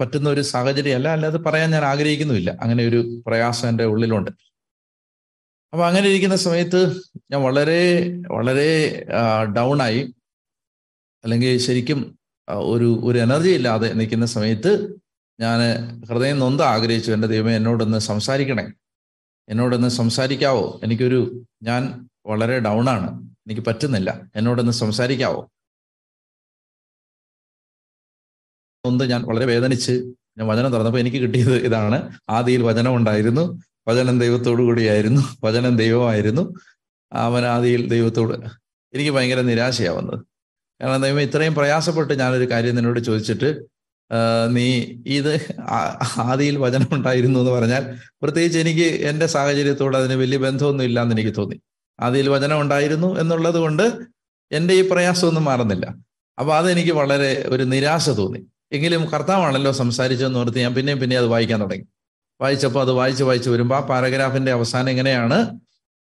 പറ്റുന്ന 0.00 0.30
ഒരു 0.30 0.40
സാഹചര്യമല്ല. 0.40 1.08
അല്ലാതെ 1.08 1.38
പറയാൻ 1.38 1.70
ഞാൻ 1.70 1.84
ആഗ്രഹിക്കുന്നുമില്ല. 1.84 2.50
അങ്ങനെ 2.50 2.88
ഒരു 2.88 3.22
പ്രയാസം 3.26 3.68
എന്റെ 3.68 3.84
ഉള്ളിലുണ്ട്. 3.84 4.30
അപ്പൊ 5.72 5.86
അങ്ങനെ 5.86 6.08
ഇരിക്കുന്ന 6.08 6.36
സമയത്ത് 6.36 6.94
ഞാൻ 7.30 7.42
വളരെ 7.42 7.82
വളരെ 8.30 8.70
ഡൗൺ 9.56 9.82
ആയി. 9.82 10.14
അല്ലെങ്കിൽ 11.24 11.58
ശരിക്കും 11.58 12.19
ഒരു 12.54 13.00
ഒരു 13.04 13.18
എനർജി 13.18 13.50
ഇല്ലാതെ 13.50 13.92
നിൽക്കുന്ന 13.92 14.26
സമയത്ത് 14.26 14.96
ഞാൻ 15.40 15.58
ഹൃദയം 16.04 16.38
നൊന്ത് 16.38 16.62
ആഗ്രഹിച്ചു. 16.62 17.12
എന്റെ 17.12 17.28
ദൈവം 17.28 17.50
എന്നോടൊന്ന് 17.50 17.98
സംസാരിക്കണേ. 17.98 18.72
എന്നോടൊന്ന് 19.48 19.88
സംസാരിക്കാവോ? 19.88 20.80
എനിക്കൊരു 20.84 21.44
ഞാൻ 21.62 22.08
വളരെ 22.26 22.58
ഡൗൺ 22.58 22.88
ആണ്. 22.88 23.30
എനിക്ക് 23.30 23.60
പറ്റുന്നില്ല. 23.60 24.30
എന്നോടൊന്ന് 24.36 24.72
സംസാരിക്കാവോ? 24.72 25.50
ഒന്ന് 28.84 29.04
ഞാൻ 29.04 29.22
വളരെ 29.22 29.44
വേദനിച്ച് 29.44 29.92
ഞാൻ 30.38 30.46
വചനം 30.46 30.72
തുറന്നപ്പോൾ 30.72 30.98
എനിക്ക് 30.98 31.16
കിട്ടിയത് 31.16 31.56
ഇതാണ്. 31.56 32.18
ആദിയിൽ 32.28 32.62
വചനം 32.62 32.96
ഉണ്ടായിരുന്നു. 32.96 33.62
വചനം 33.88 34.20
ദൈവത്തോടു 34.20 34.62
കൂടിയായിരുന്നു. 34.62 35.22
വചനം 35.44 35.76
ദൈവമായിരുന്നു. 35.76 36.52
അവൻ 37.12 37.44
ആദിയിൽ 37.44 37.88
ദൈവത്തോട് 37.88 38.34
എനിക്ക് 38.94 39.10
ഭയങ്കര 39.10 39.40
നിരാശയാവുന്നത്. 39.40 40.24
കാരണം 40.80 41.02
ദൈവം 41.02 41.20
ഇത്രയും 41.20 41.54
പ്രയാസപ്പെട്ട് 41.54 42.18
ഞാനൊരു 42.18 42.50
കാര്യം 42.50 42.74
നിന്നോട് 42.74 43.00
ചോദിച്ചിട്ട് 43.00 43.64
നീ 44.48 44.86
ഇത് 45.06 45.32
ആദിയിൽ 46.18 46.56
വചനം 46.56 46.88
ഉണ്ടായിരുന്നു 46.92 47.40
എന്ന് 47.40 47.50
പറഞ്ഞാൽ 47.50 47.96
പ്രത്യേകിച്ച് 48.22 48.58
എനിക്ക് 48.58 48.86
എന്റെ 49.08 49.26
സാഹചര്യത്തോട് 49.26 49.96
അതിന് 49.96 50.12
വലിയ 50.12 50.38
ബന്ധമൊന്നും 50.38 50.84
ഇല്ലാന്ന് 50.84 51.14
എനിക്ക് 51.14 51.34
തോന്നി. 51.38 51.60
ആദിയിൽ 52.00 52.28
വചനം 52.28 52.60
ഉണ്ടായിരുന്നു 52.60 53.20
എന്നുള്ളത് 53.20 53.54
കൊണ്ട് 53.54 53.92
എന്റെ 54.52 54.74
ഈ 54.74 54.90
പ്രയാസമൊന്നും 54.90 55.44
മാറുന്നില്ല. 55.44 55.94
അപ്പൊ 56.38 56.56
അതെനിക്ക് 56.56 56.90
വളരെ 56.90 57.44
ഒരു 57.48 57.62
നിരാശ 57.62 58.10
തോന്നി. 58.10 58.46
എങ്കിലും 58.72 59.06
കർത്താവാണല്ലോ 59.06 59.72
സംസാരിച്ചതെന്ന് 59.72 60.38
ഓർത്ത് 60.38 60.58
ഞാൻ 60.58 60.74
പിന്നെയും 60.74 60.98
പിന്നെയും 60.98 61.20
അത് 61.20 61.26
വായിക്കാൻ 61.26 61.60
തുടങ്ങി. 61.60 61.84
വായിച്ചപ്പോൾ 62.40 62.80
അത് 62.80 62.92
വായിച്ച് 62.92 63.24
വായിച്ച് 63.24 63.50
വരുമ്പോൾ 63.50 63.74
ആ 63.74 63.80
പാരഗ്രാഫിന്റെ 63.80 64.52
അവസാനം 64.52 64.90
എങ്ങനെയാണ്? 64.90 65.58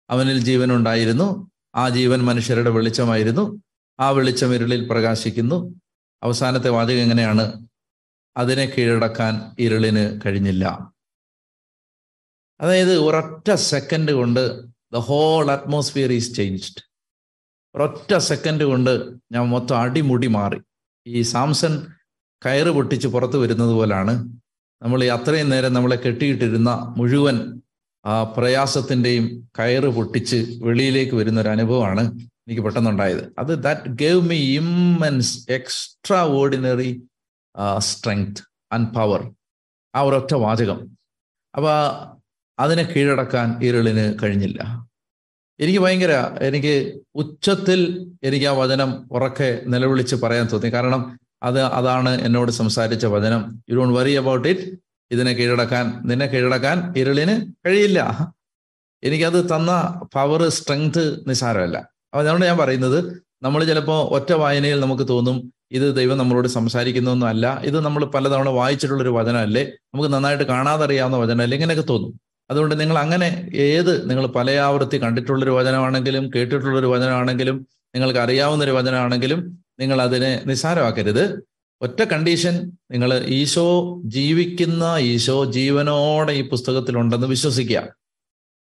അവനിൽ 0.09 0.37
ജീവൻ 0.39 0.73
ഉണ്ടായിരുന്നു. 0.73 1.51
ആ 1.75 1.89
ജീവൻ 1.89 2.25
മനുഷ്യരുടെ 2.25 2.69
വെളിച്ചമായിരുന്നു. 2.69 3.61
ആ 3.99 4.09
വെളിച്ചം 4.09 4.55
ഇരുളിൽ 4.55 4.89
പ്രകാശിക്കുന്നു. 4.89 5.75
അവസാനത്തെ 6.23 6.69
വാചകം 6.69 6.97
എങ്ങനെയാണ്? 6.97 7.67
അതിനെ 8.37 8.65
കീഴടക്കാൻ 8.65 9.55
ഇരുളിന് 9.59 10.21
കഴിഞ്ഞില്ല. 10.25 10.93
അതായത് 12.61 12.95
ഒരൊറ്റ 12.97 13.53
സെക്കൻഡ് 13.53 14.11
കൊണ്ട് 14.11 14.63
the 14.93 14.95
whole 14.95 15.51
atmosphere 15.51 16.11
is 16.11 16.35
changed 16.35 16.83
ഒരൊറ്റ 17.75 18.17
സെക്കൻഡ് 18.17 18.63
കൊണ്ട് 18.63 19.13
ഞാൻ 19.31 19.49
മൊത്തം 19.49 19.77
അടിമുടി 19.77 20.27
മാറി. 20.27 20.59
ഈ 21.07 21.21
സാംസൺ 21.21 21.87
കയറ് 22.45 22.67
പൊട്ടിച്ച് 22.67 23.07
പുറത്തു 23.07 23.37
വരുന്നത് 23.37 23.71
പോലാണ് 23.71 24.39
നമ്മൾ 24.81 25.03
അത്രയും 25.03 25.49
നേരം 25.49 25.73
നമ്മളെ 25.73 25.95
കെട്ടിയിട്ടിരുന്ന 25.95 26.93
മുഴുവൻ 26.97 27.61
ആ 28.05 28.23
പ്രയാസത്തിന്റെയും 28.23 29.49
കയറ് 29.59 29.87
പൊട്ടിച്ച് 29.87 30.59
വെളിയിലേക്ക് 30.63 31.15
വരുന്ന 31.15 31.41
ഒരു 31.41 31.49
അനുഭവമാണ്. 31.49 32.19
എനിക്ക് 32.49 32.61
പെട്ടെന്നുണ്ടായത്. 32.61 33.23
അത് 33.39 33.63
that 33.63 33.81
gave 33.87 34.21
me 34.21 34.37
immense 34.57 35.51
extraordinary 36.27 36.91
strength 37.77 38.41
and 38.71 38.89
power 38.93 39.31
ആ 39.95 40.01
ഒരൊറ്റ 40.01 40.33
വാചകം. 40.33 40.79
അപ്പൊ 41.55 41.71
അതിനെ 42.59 42.83
കീഴടക്കാൻ 42.83 43.63
ഇരുളിന് 43.63 44.17
കഴിഞ്ഞില്ല. 44.23 44.89
എനിക്ക് 45.59 45.79
ഭയങ്കര 45.79 46.13
എനിക്ക് 46.41 47.01
ഉച്ചത്തിൽ 47.15 47.81
എനിക്ക് 48.23 48.45
ആ 48.45 48.51
വചനം 48.51 49.09
ഉറക്കെ 49.11 49.61
നിലവിളിച്ച് 49.65 50.15
പറയാൻ 50.15 50.47
തോന്നി. 50.47 50.69
കാരണം 50.69 51.19
അത് 51.43 51.61
അതാണ് 51.61 52.21
എന്നോട് 52.21 52.51
സംസാരിച്ച 52.51 53.05
വചനം. 53.05 53.63
You 53.69 53.75
don't 53.75 53.99
worry 53.99 54.11
about 54.11 54.47
it 54.47 54.65
ഇതിനെ 55.11 55.33
കീഴടക്കാൻ 55.33 55.85
നിന്നെ 56.05 56.25
കീഴടക്കാൻ 56.25 56.93
ഇരുളിന് 56.97 57.35
കഴിയില്ല. 57.65 57.99
എനിക്കത് 59.03 59.39
തന്ന 59.55 59.71
പവർ 60.15 60.49
സ്ട്രെങ്ത് 60.49 61.29
നിസ്സാരമല്ല 61.29 61.98
അപ്പൊ 62.13 62.21
അതുകൊണ്ട് 62.21 62.45
ഞാൻ 62.45 62.57
പറയുന്നത്. 62.57 63.23
നമ്മൾ 63.43 63.63
ചിലപ്പോൾ 63.63 64.09
ഒറ്റ 64.09 64.33
വായനയിൽ 64.33 64.79
നമുക്ക് 64.79 65.07
തോന്നും 65.09 65.53
ഇത് 65.71 65.95
ദൈവം 65.95 66.17
നമ്മളോട് 66.17 66.47
സംസാരിക്കുന്നൊന്നും 66.47 67.27
അല്ല 67.27 67.61
ഇത് 67.63 67.79
നമ്മൾ 67.79 68.05
പലതവണ 68.05 68.49
വായിച്ചിട്ടുള്ള 68.49 69.03
ഒരു 69.03 69.09
വചനമല്ലേ 69.09 69.63
നമുക്ക് 69.63 70.13
നന്നായിട്ട് 70.13 70.43
കാണാതെ 70.43 70.83
അറിയാവുന്ന 70.83 71.17
വചനമല്ലേ 71.17 71.55
ഇങ്ങനെയൊക്കെ 71.57 71.85
തോന്നും. 71.89 72.19
അതുകൊണ്ട് 72.51 72.79
നിങ്ങൾ 72.79 72.97
അങ്ങനെ 72.97 73.49
ഏത് 73.53 74.09
നിങ്ങൾ 74.09 74.27
പല 74.27 74.51
ആവർത്തി 74.51 74.97
കണ്ടിട്ടുള്ളൊരു 75.01 75.51
വചനമാണെങ്കിലും 75.51 76.31
കേട്ടിട്ടുള്ളൊരു 76.35 76.87
വചനമാണെങ്കിലും 76.87 77.67
നിങ്ങൾക്ക് 77.95 78.19
അറിയാവുന്ന 78.19 78.63
ഒരു 78.63 78.71
വചനമാണെങ്കിലും 78.71 79.63
നിങ്ങൾ 79.79 80.01
അതിനെ 80.01 80.43
നിസ്സാരമാക്കരുത്. 80.45 81.39
ഒറ്റ 81.81 82.03
കണ്ടീഷൻ 82.03 82.71
നിങ്ങൾ 82.91 83.25
ഈശോ 83.27 83.67
ജീവിക്കുന്ന 84.05 84.95
ഈശോ 84.99 85.45
ജീവനോടെ 85.45 86.31
ഈ 86.31 86.49
പുസ്തകത്തിലുണ്ടെന്ന് 86.49 87.27
വിശ്വസിക്കുക. 87.27 87.81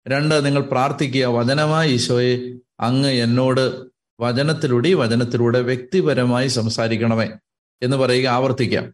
രണ്ട് 0.07 0.45
നിങ്ങൾ 0.45 0.61
പ്രാർത്ഥിക്കുക 0.61 1.25
വചനമായി 1.25 1.91
ഈശോയെ 1.91 2.53
അങ്ങ് 2.79 3.09
എന്നോട് 3.09 3.87
വചനത്തിലൂടെ 4.19 4.93
വചനത്തിലൂടെ 4.93 5.61
വ്യക്തിപരമായി 5.61 6.47
സംസാരിക്കണമേ 6.47 7.29
എന്ന് 7.81 7.97
പറയുക 7.97 8.27
ആവർത്തിക്കാം. 8.27 8.93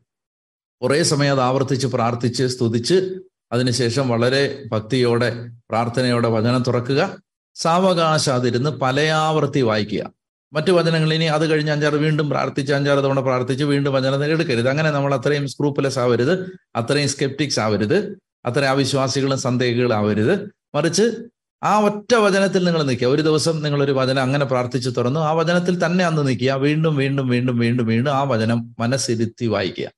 കുറേ 0.81 1.03
സമയം 1.03 1.31
അത് 1.31 1.41
ആവർത്തിച്ച് 1.41 1.87
പ്രാർത്ഥിച്ച് 1.87 2.43
സ്തുതിച്ച് 2.43 3.19
അതിനുശേഷം 3.51 4.09
വളരെ 4.09 4.63
ഭക്തിയോടെ 4.67 5.49
പ്രാർത്ഥനയോടെ 5.69 6.29
വചനം 6.29 6.63
തുറക്കുക. 6.67 7.21
സാവകാശാതിരുന്ന് 7.55 8.69
പലയാവർത്തി 8.69 9.61
വായിക്കുക. 9.61 10.13
മറ്റു 10.53 10.71
വചനങ്ങൾ 10.71 11.13
ഇനി 11.13 11.25
അത് 11.25 11.49
കഴിഞ്ഞ് 11.49 11.71
അഞ്ചാറ് 11.71 11.93
വീണ്ടും 11.93 12.29
പ്രാർത്ഥിച്ച് 12.29 12.73
അഞ്ചാറ് 12.73 12.99
തവണ 12.99 13.19
പ്രാർത്ഥിച്ച് 13.19 13.63
വീണ്ടും 13.63 13.93
വചനം 13.93 14.25
എടുക്കരുത്. 14.25 14.69
അങ്ങനെ 14.69 14.91
നമ്മൾ 14.91 15.15
അത്രയും 15.15 15.47
സ്ക്രൂപ്പലസ് 15.47 15.99
ആവരുത് 15.99 16.59
അത്രയും 16.75 17.09
സ്കെപ്റ്റിക്സ് 17.09 17.59
ആവരുത് 17.59 18.17
അത്രയും 18.45 18.69
അവിശ്വാസികളും 18.69 19.39
സന്ദേഹികളും 19.39 19.95
ആവരുത്. 19.95 20.49
മറിച്ച് 20.75 21.32
ആ 21.63 21.79
ഒറ്റ 21.79 22.15
വചനത്തിൽ 22.15 22.63
നിങ്ങൾ 22.63 22.83
നിൽക്കുക. 22.83 23.07
ഒരു 23.07 23.21
ദിവസം 23.21 23.61
നിങ്ങൾ 23.61 23.83
ഒരു 23.83 23.91
വചനം 23.91 24.21
അങ്ങനെ 24.21 24.45
പ്രാർത്ഥിച്ചു 24.45 24.89
തുറന്നു 24.89 25.19
ആ 25.19 25.31
വചനത്തിൽ 25.31 25.85
തന്നെ 25.85 26.05
അന്ന് 26.05 26.27
നിൽക്കുക. 26.27 26.51
വീണ്ടും 26.51 26.95
വീണ്ടും 26.95 27.27
വീണ്ടും 27.27 27.57
വീണ്ടും 27.57 27.85
വീണ്ടും 27.85 28.11
ആ 28.11 28.23
വചനം 28.23 28.75
മനസ്സിരുത്തി 28.79 29.45
വായിക്കുക. 29.45 29.89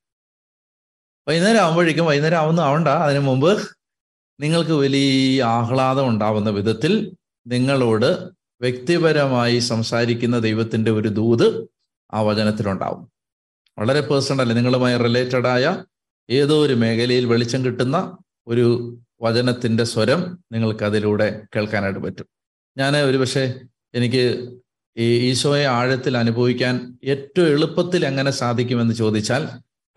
വൈകുന്നേരം 1.28 1.60
ആകുമ്പോഴേക്കും 1.60 2.06
വൈകുന്നേരം 2.06 2.38
ആവുന്ന 2.38 2.62
ആവണ്ട. 2.62 2.88
അതിനു 2.88 3.19
മുമ്പ് 3.19 3.67
നിങ്ങൾക്ക് 4.39 4.71
വലിയ 4.71 5.43
ആഹ്ലാദം 5.43 6.08
ഉണ്ടാവുന്ന 6.08 6.49
വിധത്തിൽ 6.49 7.12
നിങ്ങളോട് 7.47 8.30
വ്യക്തിപരമായി 8.62 9.60
സംസാരിക്കുന്ന 9.60 10.39
ദൈവത്തിന്റെ 10.39 10.91
ഒരു 10.91 11.08
ദൂത് 11.08 11.67
ആ 12.13 12.21
വചനത്തിലുണ്ടാവും 12.21 13.10
വളരെ 13.80 14.01
പേഴ്സണൽ 14.01 14.54
നിങ്ങളുമായി 14.54 14.97
റിലേറ്റഡായ 14.97 15.84
ഏതോ 16.30 16.65
ഒരു 16.65 16.73
മേഖലയിൽ 16.73 17.25
വെളിച്ചം 17.25 17.65
കിട്ടുന്ന 17.65 18.17
ഒരു 18.47 18.97
വചനത്തിന്റെ 19.21 19.84
സ്വരം 19.84 20.39
നിങ്ങൾക്ക് 20.51 20.84
അതിലൂടെ 20.84 21.41
കേൾക്കാനായിട്ട് 21.56 21.99
പറ്റും. 21.99 22.25
ഞാൻ 22.78 22.97
ഒരുപക്ഷെ 22.97 23.62
എനിക്ക് 23.95 24.54
ഈ 24.97 25.30
ഈശോയെ 25.30 25.65
ആഴത്തിൽ 25.65 26.17
അനുഭവിക്കാൻ 26.17 26.97
ഏറ്റവും 27.04 27.47
എളുപ്പത്തിൽ 27.47 28.06
എങ്ങനെ 28.06 28.32
സാധിക്കുമെന്ന് 28.32 28.93
ചോദിച്ചാൽ 28.93 29.47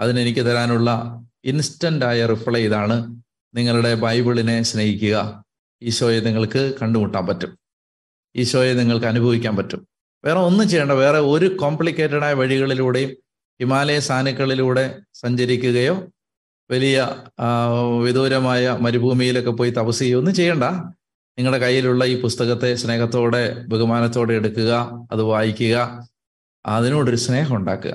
അതിനെനിക്ക് 0.01 0.41
തരാനുള്ള 0.41 1.21
ഇൻസ്റ്റന്റ് 1.45 2.05
ആയ 2.05 2.27
റിപ്ലൈ 2.27 2.65
ഇതാണ്. 2.65 3.23
നിങ്ങളുടെ 3.55 3.95
ബൈബിളിനെ 3.95 4.63
സ്നേഹിക്കുക. 4.63 5.45
ഈശോയെ 5.83 6.21
നിങ്ങൾക്ക് 6.21 6.75
കണ്ടുമുട്ടാൻ 6.83 7.27
പറ്റും. 7.27 7.59
ഈശോയെ 8.37 8.75
നിങ്ങൾക്ക് 8.75 9.07
അനുഭവിക്കാൻ 9.07 9.57
പറ്റും. 9.57 9.89
വേറെ 10.25 10.39
ഒന്നും 10.39 10.69
ചെയ്യേണ്ട 10.69 10.93
വേറെ 10.93 11.19
ഒരു 11.19 11.57
കോംപ്ലിക്കേറ്റഡായ 11.57 12.33
വഴികളിലൂടെയും 12.33 13.11
ഹിമാലയ 13.61 13.99
സാനുക്കളിലൂടെ 13.99 15.01
സഞ്ചരിക്കുകയോ 15.15 16.09
വലിയ 16.71 16.97
വിദൂരമായ 18.03 18.77
മരുഭൂമിയിലൊക്കെ 18.81 19.51
പോയി 19.51 19.71
തപസ് 19.71 19.99
ചെയ്യുകയൊന്നും 19.99 20.35
ചെയ്യണ്ട. 20.35 20.65
നിങ്ങളുടെ 21.39 21.59
കയ്യിലുള്ള 21.65 22.05
ഈ 22.05 22.21
പുസ്തകത്തെ 22.21 22.75
സ്നേഹത്തോടെ 22.75 23.43
ബഹുമാനത്തോടെ 23.69 24.33
എടുക്കുക 24.33 24.73
അത് 25.13 25.23
വായിക്കുക 25.23 25.77
അതിനോടൊരു 26.67 27.17
സ്നേഹം 27.17 27.57
ഉണ്ടാക്കുക. 27.57 27.95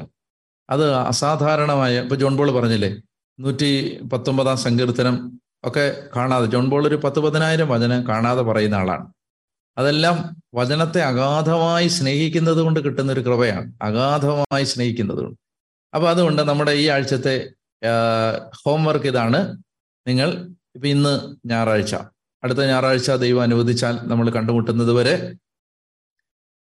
അത് 0.70 0.94
അസാധാരണമായ 0.94 2.02
ഇപ്പൊ 2.02 2.16
ജോൺ 2.16 2.38
ബോൾ 2.38 2.52
പറഞ്ഞില്ലേ 2.52 2.92
നൂറ്റി 3.40 4.00
പത്തൊമ്പതാം 4.14 4.58
സങ്കീർത്തനം 4.58 5.40
ഒക്കെ 5.64 5.86
കാണാതെ 6.16 6.46
ജോൺ 6.46 6.70
ബോൾ 6.70 6.88
ഒരു 6.88 6.96
പത്ത് 6.96 7.20
പതിനായിരം 7.20 7.70
വചനം 7.70 8.08
കാണാതെ 8.08 8.42
പറയുന്ന 8.42 8.76
ആളാണ്. 8.76 9.06
അതെല്ലാം 9.78 10.18
വചനത്തെ 10.56 11.02
അഗാധമായി 11.02 11.88
സ്നേഹിക്കുന്നത് 11.88 12.58
കൊണ്ട് 12.58 12.80
കിട്ടുന്ന 12.80 13.12
ഒരു 13.12 13.20
കൃപയാണ്. 13.20 13.74
അഗാധമായി 13.82 14.64
സ്നേഹിക്കുന്നത് 14.64 15.18
കൊണ്ട് 15.18 15.40
അപ്പൊ 15.96 16.10
അതുകൊണ്ട് 16.10 16.42
നമ്മുടെ 16.42 16.72
ഈ 16.72 16.88
ആഴ്ചത്തെ 16.88 17.36
ഹോംവർക്ക് 18.66 19.06
ഇതാണ്. 19.06 19.58
നിങ്ങൾ 20.08 20.52
ഇപ്പൊ 20.76 20.88
ഇന്ന് 20.88 21.36
ഞായറാഴ്ച. 21.48 21.96
അടുത്ത 22.44 22.60
ഞായറാഴ്ച 22.60 23.12
ദൈവം 23.12 23.42
അനുവദിച്ചാൽ 23.42 24.00
നമ്മൾ 24.04 24.30
കണ്ടുമുട്ടുന്നത് 24.30 24.94
വരെ 24.94 25.34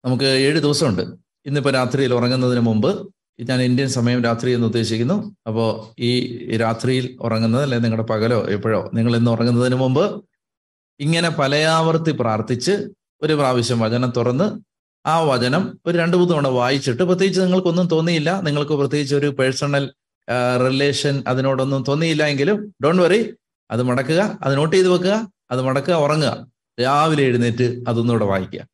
നമുക്ക് 0.06 0.24
ഏഴ് 0.24 0.60
ദിവസമുണ്ട്. 0.60 1.02
ഇന്നിപ്പോ 1.46 1.72
രാത്രിയിൽ 1.72 2.14
ഉറങ്ങുന്നതിന് 2.14 2.60
മുമ്പ് 2.60 3.14
ഞാൻ 3.42 3.62
ഇന്ത്യൻ 3.62 3.90
സമയം 3.90 4.24
രാത്രി 4.24 4.52
എന്ന് 4.52 4.68
ഉദ്ദേശിക്കുന്നു. 4.68 5.36
അപ്പോൾ 5.48 6.02
ഈ 6.02 6.58
രാത്രിയിൽ 6.58 7.18
ഉറങ്ങുന്നത് 7.22 7.64
അല്ലെ 7.64 7.80
നിങ്ങളുടെ 7.80 8.08
പകലോ 8.08 8.46
എപ്പോഴോ 8.50 8.92
നിങ്ങൾ 8.94 9.16
ഇന്ന് 9.16 9.32
ഉറങ്ങുന്നതിന് 9.32 9.76
മുമ്പ് 9.76 10.26
ഇങ്ങനെ 11.00 11.30
പലയാവർത്തി 11.30 12.12
പ്രാർത്ഥിച്ച് 12.12 12.72
ഒരു 13.22 13.34
പ്രാവശ്യം 13.34 13.80
വചനം 13.80 14.14
തുറന്ന് 14.18 14.60
ആ 15.08 15.22
വചനം 15.22 15.80
ഒരു 15.86 15.98
രണ്ട് 15.98 16.18
മൂന്ന് 16.18 16.34
തവണ 16.34 16.48
വായിച്ചിട്ട് 16.48 17.04
പ്രത്യേകിച്ച് 17.04 17.42
നിങ്ങൾക്കൊന്നും 17.42 17.88
തോന്നിയില്ല. 17.88 18.42
നിങ്ങൾക്ക് 18.42 18.72
പ്രത്യേകിച്ച് 18.72 19.16
ഒരു 19.16 19.28
പേഴ്സണൽ 19.28 19.94
റിലേഷൻ 20.68 21.24
അതിനോടൊന്നും 21.28 21.84
തോന്നിയില്ല 21.88 22.28
എങ്കിലും 22.28 22.76
ഡോണ്ട് 22.84 23.02
വറി 23.02 23.34
അത് 23.72 23.84
മടക്കുക 23.84 24.40
അത് 24.42 24.58
നോട്ട് 24.58 24.76
ചെയ്ത് 24.76 24.90
വെക്കുക 24.90 25.28
അത് 25.52 25.62
മടക്കുക 25.62 25.94
ഉറങ്ങുക. 25.94 26.48
രാവിലെ 26.82 27.24
എഴുന്നേറ്റ് 27.24 27.84
അതൊന്നുകൂടെ 27.88 28.26
വായിക്കുക. 28.26 28.68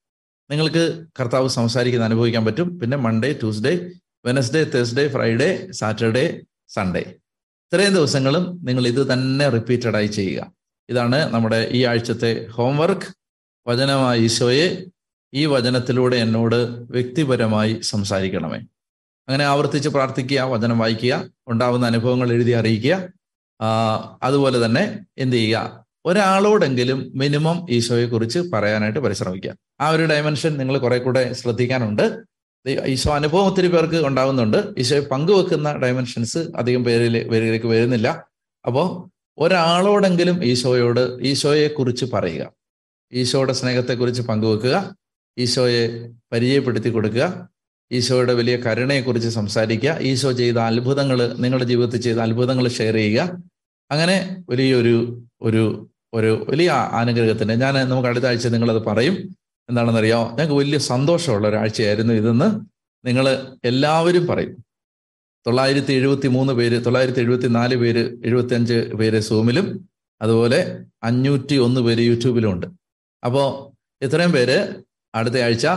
നിങ്ങൾക്ക് 0.52 1.06
കർത്താവ് 1.20 1.48
സംസാരിക്കുന്ന 1.48 2.06
അനുഭവിക്കാൻ 2.06 2.46
പറ്റും. 2.46 2.80
പിന്നെ 2.80 2.98
Monday 2.98 3.34
Tuesday 3.34 3.90
Wednesday 4.26 4.64
Thursday 4.64 5.08
Friday 5.08 5.68
Saturday 5.72 6.42
Sunday 6.68 7.14
ഇത്രയും 7.66 7.94
ദിവസങ്ങളും 7.94 8.60
നിങ്ങൾ 8.64 8.88
ഇത് 8.88 9.14
തന്നെ 9.14 9.50
റിപ്പീറ്റഡായി 9.50 10.08
ചെയ്യുക. 10.08 10.52
ഇതാണ് 10.90 11.34
നമ്മുടെ 11.34 11.70
ഈ 11.72 11.84
ആഴ്ചത്തെ 11.84 12.48
ഹോംവർക്ക് 12.48 13.08
വചനമായ 13.68 14.20
ഈശോയെ 14.20 14.86
ഈ 15.34 15.46
വചനത്തിലൂടെ 15.46 16.16
എന്നോട് 16.16 16.56
വ്യക്തിപരമായി 16.92 17.80
സംസാരിക്കണമേ. 17.82 18.60
അങ്ങനെ 19.32 19.46
ആവർത്തിച്ച് 19.46 19.90
പ്രാർത്ഥിക്കുക 19.90 20.42
വചനം 20.42 20.80
വായിക്കുക 20.80 21.30
ഉണ്ടാവുന്ന 21.48 21.86
അനുഭവങ്ങൾ 21.86 22.32
എഴുതി 22.32 22.52
അറിയിക്കുക 22.52 22.96
അതുപോലെ 24.24 24.66
തന്നെ 24.66 24.84
എന്ത് 25.18 25.36
ചെയ്യുക? 25.36 25.86
ഒരാളോടെങ്കിലും 26.06 27.12
മിനിമം 27.16 27.68
ഈശോയെ 27.70 28.06
കുറിച്ച് 28.06 28.40
പറയാനായിട്ട് 28.40 29.00
പരിശ്രമിക്കുക. 29.00 29.52
ആ 29.82 29.90
ഒരു 29.90 30.06
ഡയമെൻഷൻ 30.06 30.58
നിങ്ങൾ 30.58 30.78
കുറെ 30.78 30.98
കൂടെ 30.98 31.34
ശ്രദ്ധിക്കാനുണ്ട്. 31.34 32.06
ഈശോ 32.70 33.12
അനുഭവം 33.12 33.46
ഒത്തിരി 33.46 33.68
പേർക്ക് 33.68 34.06
ഉണ്ടാവുന്നുണ്ട്. 34.06 34.58
ഈശോയെ 34.78 35.02
പങ്കുവെക്കുന്ന 35.02 35.74
ഡയമെൻഷൻസ് 35.74 36.38
അധികം 36.38 36.84
പേരിൽ 36.84 37.28
പേരിലേക്ക് 37.30 37.66
വരുന്നില്ല. 37.66 38.26
അപ്പോൾ 38.66 38.88
ഒരാളോടെങ്കിലും 39.38 40.44
ഈശോയോട് 40.44 41.04
ഈശോയെ 41.22 41.68
കുറിച്ച് 41.68 42.06
പറയുക. 42.14 42.52
ഈശോയുടെ 43.14 43.54
സ്നേഹത്തെക്കുറിച്ച് 43.54 44.22
പങ്കുവെക്കുക. 44.22 44.96
ഈശോയെ 45.38 46.10
പരിചയപ്പെടുത്തി 46.32 46.90
കൊടുക്കുക. 46.90 47.50
ഈശോയുടെ 47.92 48.34
വലിയ 48.34 48.56
കരുണയെക്കുറിച്ച് 48.56 49.30
സംസാരിക്കുക. 49.30 49.98
ഈശോ 50.02 50.32
ചെയ്ത 50.32 50.58
അത്ഭുതങ്ങൾ 50.58 51.34
നിങ്ങളുടെ 51.34 51.66
ജീവിതത്തിൽ 51.66 52.02
ചെയ്ത 52.02 52.18
അത്ഭുതങ്ങൾ 52.18 52.68
ഷെയർ 52.68 52.94
ചെയ്യുക. 52.94 53.38
അങ്ങനെ 53.92 54.44
വലിയൊരു 54.50 54.96
ഒരു 55.42 55.64
ഒരു 56.14 56.46
വലിയ 56.50 56.70
അനുഗ്രഹത്തിന് 56.72 57.62
ഞാൻ 57.62 57.74
നമുക്ക് 57.90 58.08
അടുത്ത 58.08 58.26
ആഴ്ച 58.26 58.48
നിങ്ങളത് 58.48 58.82
പറയും. 58.86 59.16
എന്താണെന്നറിയാമോ 59.70 60.30
ഞങ്ങൾക്ക് 60.30 60.54
വലിയ 60.54 60.78
സന്തോഷമുള്ള 60.78 61.48
ഒരാഴ്ചയായിരുന്നു 61.48 62.14
ഇതെന്ന് 62.14 62.48
നിങ്ങൾ 63.06 63.26
എല്ലാവരും 63.66 64.28
പറയും. 64.28 64.66
തൊള്ളായിരത്തി 65.48 65.94
എഴുപത്തി 65.94 66.28
മൂന്ന് 66.28 66.54
പേര് 66.54 66.86
തൊള്ളായിരത്തി 66.86 67.20
എഴുപത്തി 67.20 67.48
നാല് 67.48 67.76
പേര് 67.76 68.18
എഴുപത്തി 68.26 68.56
അഞ്ച് 68.56 68.74
പേര് 68.74 69.20
സൂമിലും 69.20 69.90
അതുപോലെ 70.22 70.80
അഞ്ഞൂറ്റി 71.04 71.56
ഒന്ന് 71.56 71.82
പേര് 71.82 72.00
യൂട്യൂബിലും 72.00 72.52
ഉണ്ട്. 72.52 72.68
അപ്പോൾ 73.24 73.48
ഇത്രയും 74.06 74.32
പേര് 74.32 74.58
അടുത്ത 75.16 75.36
ആഴ്ച 75.36 75.68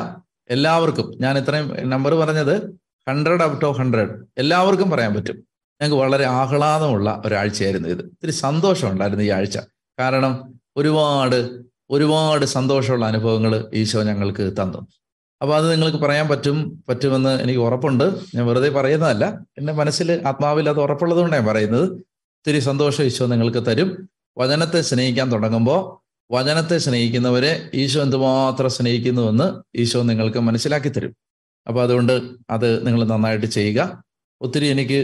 എല്ലാവർക്കും 0.51 1.15
ഞാൻ 1.21 1.39
ഇത്രയും 1.39 1.91
നമ്പർ 1.91 2.15
പറഞ്ഞത് 2.15 2.81
ഹൺഡ്രഡ് 3.09 3.43
ഔട്ട് 3.43 3.65
ഓഫ് 3.65 3.79
ഹൺഡ്രഡ് 3.79 4.11
എല്ലാവർക്കും 4.39 4.91
പറയാൻ 4.91 5.15
പറ്റും. 5.15 5.35
ഞങ്ങൾക്ക് 5.83 6.05
വളരെ 6.05 6.25
ആഹ്ലാദമുള്ള 6.25 7.23
ഒരാഴ്ചയായിരുന്നു 7.27 7.89
ഇത്. 7.89 8.03
ഒത്തിരി 8.03 8.31
സന്തോഷമുണ്ടായിരുന്നു 8.31 9.25
ഈ 9.25 9.29
ആഴ്ച. 9.29 9.59
കാരണം 9.99 10.55
ഒരുപാട് 10.77 11.61
ഒരുപാട് 11.91 12.45
സന്തോഷമുള്ള 12.45 13.07
അനുഭവങ്ങൾ 13.07 13.71
ഈശോ 13.75 14.03
ഞങ്ങൾക്ക് 14.03 14.53
തന്നു. 14.63 14.87
അപ്പോൾ 15.43 15.57
അത് 15.57 15.73
നിങ്ങൾക്ക് 15.73 15.99
പറയാൻ 15.99 16.29
പറ്റും 16.29 16.85
പറ്റുമെന്ന് 16.89 17.43
എനിക്ക് 17.43 17.61
ഉറപ്പുണ്ട്. 17.61 18.05
ഞാൻ 18.35 18.47
വെറുതെ 18.47 18.69
പറയുന്നതല്ല. 18.69 19.39
എന്റെ 19.59 19.73
മനസ്സിൽ 19.73 20.23
ആത്മാവിൽ 20.27 20.69
അത് 20.69 20.81
ഉറപ്പുള്ളതുകൊണ്ടാണ് 20.81 21.47
പറയുന്നത്. 21.47 21.93
ഒത്തിരി 21.93 22.59
സന്തോഷം 22.59 23.05
ഈശോ 23.05 23.27
നിങ്ങൾക്ക് 23.27 23.67
തരും. 23.67 24.09
വചനത്തെ 24.39 24.81
സ്നേഹിക്കാൻ 24.81 25.33
തുടങ്ങുമ്പോൾ 25.33 26.04
വചനത്തെ 26.31 26.79
സ്നേഹിക്കുന്നവരെ 26.79 27.71
ഈശോ 27.75 28.03
എന്തുമാത്രം 28.03 28.71
സ്നേഹിക്കുന്നുവെന്ന് 28.71 29.47
ഈശോ 29.77 30.03
നിങ്ങൾക്ക് 30.03 30.39
മനസ്സിലാക്കി 30.39 30.89
തരും. 30.89 31.13
അപ്പൊ 31.69 31.83
അതുകൊണ്ട് 31.83 32.13
അത് 32.51 32.87
നിങ്ങൾ 32.87 33.05
നന്നായിട്ട് 33.05 33.47
ചെയ്യുക. 33.47 34.03
ഒത്തിരി 34.43 34.67
എനിക്ക് 34.67 34.99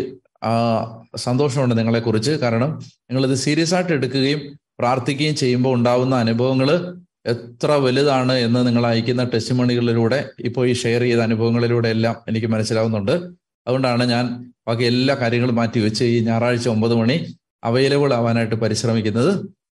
സന്തോഷമുണ്ട് 1.16 1.78
നിങ്ങളെക്കുറിച്ച്. 1.78 2.30
കാരണം 2.30 2.70
നിങ്ങളിത് 3.10 3.34
സീരിയസ് 3.34 3.74
ആയിട്ട് 3.74 3.92
എടുക്കുകയും 3.92 4.40
പ്രാർത്ഥിക്കുകയും 4.80 5.36
ചെയ്യുമ്പോൾ 5.36 5.74
ഉണ്ടാവുന്ന 5.78 6.14
അനുഭവങ്ങൾ 6.16 6.96
എത്ര 7.26 7.70
വലുതാണ് 7.70 8.32
എന്ന് 8.32 8.66
നിങ്ങൾ 8.66 8.86
അയക്കുന്ന 8.86 9.24
ടെസ്റ്റിമണികളിലൂടെ 9.24 10.30
ഇപ്പോൾ 10.44 10.68
ഈ 10.68 10.72
ഷെയർ 10.72 11.00
ചെയ്ത 11.00 11.20
അനുഭവങ്ങളിലൂടെ 11.20 11.88
എല്ലാം 11.88 12.16
എനിക്ക് 12.28 12.46
മനസ്സിലാവുന്നുണ്ട്. 12.46 13.12
അതുകൊണ്ടാണ് 13.66 14.04
ഞാൻ 14.04 14.24
ബാക്കി 14.68 14.84
എല്ലാ 14.84 15.14
കാര്യങ്ങളും 15.14 15.54
മാറ്റി 15.54 15.80
വെച്ച് 15.80 16.04
ഈ 16.04 16.20
ഞായറാഴ്ച 16.20 16.68
ഒമ്പത് 16.68 16.94
മണി 16.94 17.36
അവൈലബിൾ 17.64 18.14
ആവാനായിട്ട് 18.14 18.54
പരിശ്രമിക്കുന്നത്. 18.54 19.32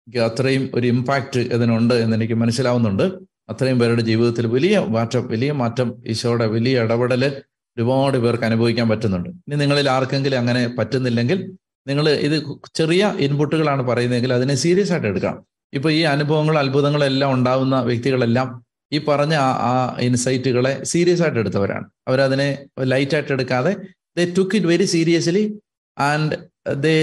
അത്രയും 0.08 0.70
ഒരു 0.74 0.86
ഇമ്പാക്റ്റ് 0.86 1.40
ഇതിനുണ്ട് 1.40 1.94
എന്ന് 1.94 2.16
എനിക്ക് 2.16 2.34
മനസ്സിലാവുന്നുണ്ട്. 2.34 3.02
അത്രയും 3.48 3.78
പേരുടെ 3.78 4.02
ജീവിതത്തിൽ 4.02 4.46
വലിയ 4.46 4.78
മാറ്റം 4.78 5.28
വലിയ 5.28 5.52
മാറ്റം 5.52 5.94
ഈശോയുടെ 6.06 6.46
വലിയ 6.46 6.80
ഇടപെടൽ 6.80 7.42
ഒരുപാട് 7.76 8.18
പേർക്ക് 8.18 8.44
അനുഭവിക്കാൻ 8.44 8.88
പറ്റുന്നുണ്ട്. 8.88 9.28
ഇനി 9.28 9.56
നിങ്ങളിൽ 9.56 9.90
ആർക്കെങ്കിലും 9.90 10.38
അങ്ങനെ 10.38 10.68
പറ്റുന്നില്ലെങ്കിൽ 10.68 11.56
നിങ്ങൾ 11.88 12.08
ഇത് 12.08 12.42
ചെറിയ 12.74 13.14
ഇൻപുട്ടുകളാണ് 13.18 13.82
പറയുന്നതെങ്കിൽ 13.82 14.32
അതിനെ 14.32 14.54
സീരിയസ് 14.54 14.92
ആയിട്ട് 14.92 15.06
എടുക്കാം 15.06 15.46
ഇപ്പൊ 15.74 15.90
ഈ 15.90 16.00
അനുഭവങ്ങൾ 16.00 16.58
അത്ഭുതങ്ങളെല്ലാം 16.58 17.34
ഉണ്ടാവുന്ന 17.34 17.80
വ്യക്തികളെല്ലാം 17.80 18.64
ഈ 18.92 18.98
പറഞ്ഞ 18.98 19.34
ആ 19.40 19.96
ഇൻസൈറ്റുകളെ 20.00 20.84
സീരിയസ് 20.84 21.22
ആയിട്ട് 21.22 21.38
എടുത്തവരാണ്. 21.38 21.90
അവരതിനെ 22.08 22.66
ലൈറ്റ് 22.78 23.14
ആയിട്ട് 23.14 23.32
എടുക്കാതെ 23.32 23.76
they 24.18 24.34
took 24.38 24.56
it 24.56 24.66
very 24.66 24.84
seriously 24.84 25.60
and 25.98 26.36
they 26.74 26.96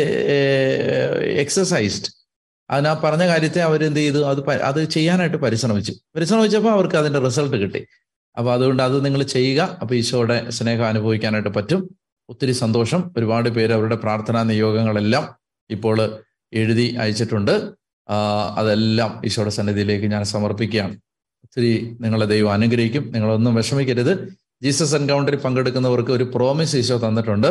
exercised 1.24 2.21
അതിന് 2.72 2.88
ആ 2.88 2.94
പറഞ്ഞ 2.94 3.28
കാര്യത്തെ 3.28 3.62
അവർ 3.62 3.84
എന്ത് 3.84 4.00
ചെയ്തു? 4.00 4.18
അത് 4.18 4.50
അത് 4.50 4.84
ചെയ്യാനായിട്ട് 4.84 5.38
പരിശ്രമിച്ചു. 5.38 5.94
പരിശ്രമിച്ചപ്പോൾ 6.16 6.72
അവർക്ക് 6.72 6.96
അതിന്റെ 6.96 7.20
റിസൾട്ട് 7.20 7.58
കിട്ടി. 7.58 7.88
അപ്പോൾ 8.38 8.54
അതുകൊണ്ട് 8.54 8.84
അത് 8.84 9.06
നിങ്ങൾ 9.06 9.24
ചെയ്യുക. 9.24 9.78
അപ്പോൾ 9.82 9.96
ഈശോയുടെ 9.96 10.50
സ്നേഹം 10.50 10.86
അനുഭവിക്കാനായിട്ട് 10.86 11.50
പറ്റും. 11.50 11.96
ഒത്തിരി 12.30 12.52
സന്തോഷം. 12.52 13.12
ഒരുപാട് 13.18 13.50
പേര് 13.50 13.74
അവരുടെ 13.74 13.96
പ്രാർത്ഥനാ 13.96 14.44
നിയോഗങ്ങളെല്ലാം 14.44 15.36
ഇപ്പോൾ 15.70 16.20
എഴുതി 16.54 16.96
അയച്ചിട്ടുണ്ട്. 17.02 17.52
അതെല്ലാം 18.56 19.22
ഈശോയുടെ 19.26 19.52
സന്നിധിയിലേക്ക് 19.52 20.06
ഞാൻ 20.06 20.24
സമർപ്പിക്കുകയാണ്. 20.24 20.94
ഒത്തിരി 21.44 21.98
നിങ്ങളെ 22.02 22.26
ദൈവം 22.26 22.54
അനുഗ്രഹിക്കും. 22.54 23.12
നിങ്ങളൊന്നും 23.12 23.56
വിഷമിക്കരുത്. 23.56 24.14
ജീസസ് 24.64 24.96
എൻകൗണ്ടറിൽ 24.96 25.38
പങ്കെടുക്കുന്നവർക്ക് 25.38 26.12
ഒരു 26.12 26.24
പ്രോമിസ് 26.24 26.76
ഈശോ 26.76 26.98
തന്നിട്ടുണ്ട്. 26.98 27.48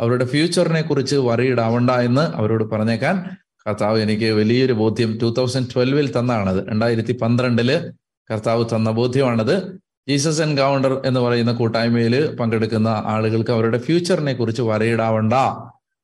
അവരുടെ 0.00 0.24
ഫ്യൂച്ചറിനെ 0.24 0.82
കുറിച്ച് 0.82 1.16
വറിയിടാവണ്ട 1.16 1.90
എന്ന് 1.90 2.20
അവരോട് 2.20 2.64
പറഞ്ഞേക്കാൻ. 2.64 3.36
കർത്താവ് 3.66 4.00
എനിക്ക് 4.00 4.32
വലിയൊരു 4.32 4.72
ബോധ്യം 4.72 5.18
ടൂ 5.22 5.34
തൗസൻഡ് 5.34 5.68
ട്വൽവിൽ 5.74 6.18
തന്നാണത്. 6.18 6.68
രണ്ടായിരത്തി 6.68 7.12
പന്ത്രണ്ടിൽ 7.12 7.92
കർത്താവ് 8.30 8.64
തന്ന 8.64 8.90
ബോധ്യമാണത്. 8.90 9.80
ജീസസ് 10.08 10.40
എൻകൗണ്ടർ 10.40 11.02
എന്ന് 11.06 11.20
പറയുന്ന 11.20 11.52
കൂട്ടായ്മയിൽ 11.52 12.34
പങ്കെടുക്കുന്ന 12.36 12.88
ആളുകൾക്ക് 12.88 13.50
അവരുടെ 13.50 13.78
ഫ്യൂച്ചറിനെ 13.78 14.32
കുറിച്ച് 14.32 14.62
വരയിടാവണ്ട. 14.62 15.34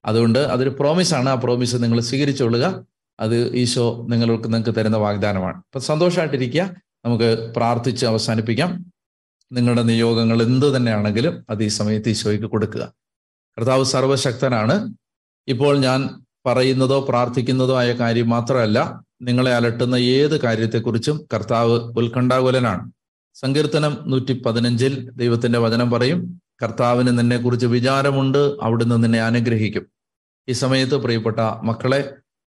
അതുകൊണ്ട് 0.05 0.38
അതൊരു 0.38 0.71
പ്രോമിസാണ് 0.71 1.29
ആ 1.29 1.35
പ്രോമിസ് 1.35 1.77
നിങ്ങൾ 1.77 2.01
സ്വീകരിച്ചുകൊള്ളുക 2.01 2.87
അത് 3.21 3.55
ഈശോ 3.55 4.07
നിങ്ങൾക്ക് 4.11 4.44
നിങ്ങൾക്ക് 4.44 4.81
തരുന്ന 4.81 4.97
വാഗ്ദാനമാണ്. 4.97 5.57
അപ്പൊ 5.57 5.79
സന്തോഷമായിട്ടിരിക്കുക 5.79 6.77
നമുക്ക് 7.05 7.53
പ്രാർത്ഥിച്ച് 7.57 8.07
അവസാനിപ്പിക്കാം. 8.07 8.92
നിങ്ങളുടെ 9.53 9.83
നിയോഗങ്ങൾ 9.83 10.42
എന്തു 10.42 10.77
തന്നെയാണെങ്കിലും 10.77 11.47
അത് 11.51 11.64
ഈ 11.64 11.68
സമയത്ത് 11.68 12.09
ഈശോയ്ക്ക് 12.09 12.47
കൊടുക്കുക. 12.47 12.92
കർത്താവ് 13.59 13.85
സർവശക്തനാണ്. 13.85 14.94
ഇപ്പോൾ 15.49 15.79
ഞാൻ 15.79 16.21
പറയുന്നതോ 16.48 17.06
പ്രാർത്ഥിക്കുന്നതോ 17.08 17.78
ആയ 17.78 17.92
കാര്യം 17.92 18.28
മാത്രമല്ല 18.28 19.00
നിങ്ങളെ 19.22 19.54
അലട്ടുന്ന 19.54 19.94
ഏത് 19.94 20.40
കാര്യത്തെക്കുറിച്ചും 20.40 21.26
കർത്താവ് 21.34 21.72
ഉത്കണ്ഠാകുലനാണ്. 21.72 22.90
സങ്കീർത്തനം 23.34 23.98
നൂറ്റി 24.06 24.42
പതിനഞ്ചിൽ 24.46 25.11
ദൈവത്തിന്റെ 25.11 25.58
വചനം 25.58 25.90
പറയും 25.90 26.40
കർത്താവിന് 26.62 27.18
നിന്നെക്കുറിച്ച് 27.18 27.66
വിചാരമുണ്ട് 27.66 28.38
അവിടുന്ന് 28.62 29.04
നിന്നെ 29.04 29.20
അനുഗ്രഹിക്കും. 29.22 29.87
ഈ 30.48 30.52
സമയത്ത് 30.52 30.96
പ്രിയപ്പെട്ട 30.96 31.40
മക്കളെ 31.62 32.00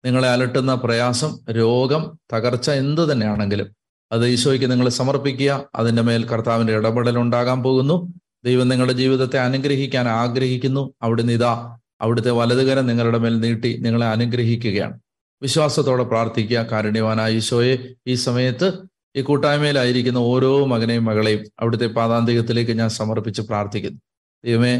നിങ്ങളെ 0.05 0.29
അലട്ടുന്ന 0.29 0.75
പ്രയാസം 0.75 1.39
രോഗം 1.51 2.19
തകർച്ച 2.33 2.69
എന്തു 2.69 3.11
തന്നെയാണെങ്കിലും 3.11 3.67
അത് 4.11 4.27
ഈശോയ്ക്ക് 4.27 4.71
നിങ്ങൾ 4.71 4.89
സമർപ്പിക്കുക. 4.89 5.51
അതിന്റെ 5.75 6.01
മേൽ 6.01 6.25
കർത്താവിന്റെ 6.25 6.73
ഇടപെടൽ 6.73 7.17
ഉണ്ടാകാൻ 7.17 7.63
പോകുന്നു. 7.63 8.13
ദൈവം 8.45 8.67
നിങ്ങളുടെ 8.69 8.93
ജീവിതത്തെ 8.93 9.39
അനുഗ്രഹിക്കാൻ 9.39 10.07
ആഗ്രഹിക്കുന്നു. 10.07 10.93
അവിടുന്ന് 11.01 11.33
ഇതാ 11.33 11.79
അവിടുത്തെ 12.01 12.31
വലതുകരം 12.31 12.85
നിങ്ങളുടെ 12.85 13.17
മേൽ 13.17 13.39
നീട്ടി 13.39 13.77
നിങ്ങളെ 13.77 14.07
അനുഗ്രഹിക്കുകയാണ്. 14.07 14.99
വിശ്വാസത്തോടെ 15.41 16.03
പ്രാർത്ഥിക്കുക 16.03 16.59
കാരുണ്യവാനായ 16.71 17.37
ഈശോയെ 17.37 17.75
ഈ 18.07 18.13
സമയത്ത് 18.13 18.67
ഈ 19.17 19.21
കൂട്ടായ്മയിലായിരിക്കുന്ന 19.21 20.17
ഓരോ 20.17 20.65
മകനെയും 20.65 21.05
മകളെയും 21.05 21.41
അവിടുത്തെ 21.59 21.87
പാതാന്തികത്തിലേക്ക് 21.87 22.71
ഞാൻ 22.71 22.89
സമർപ്പിച്ച് 22.89 23.41
പ്രാർത്ഥിക്കുന്നു. 23.41 23.99
ദൈവമേ 24.45 24.73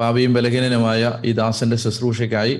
പാപിയും 0.00 0.32
ബലഹീനനുമായ 0.34 1.20
ഈ 1.24 1.32
ദാസന്റെ 1.32 1.76
ശുശ്രൂഷയ്ക്കായി 1.76 2.54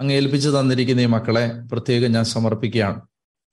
അങ്ങ് 0.00 0.14
ഏൽപ്പിച്ചു 0.14 0.48
തന്നിരിക്കുന്ന 0.48 1.00
ഈ 1.00 1.06
മക്കളെ 1.06 1.44
പ്രത്യേകം 1.72 2.12
ഞാൻ 2.12 2.24
സമർപ്പിക്കുകയാണ്. 2.24 3.00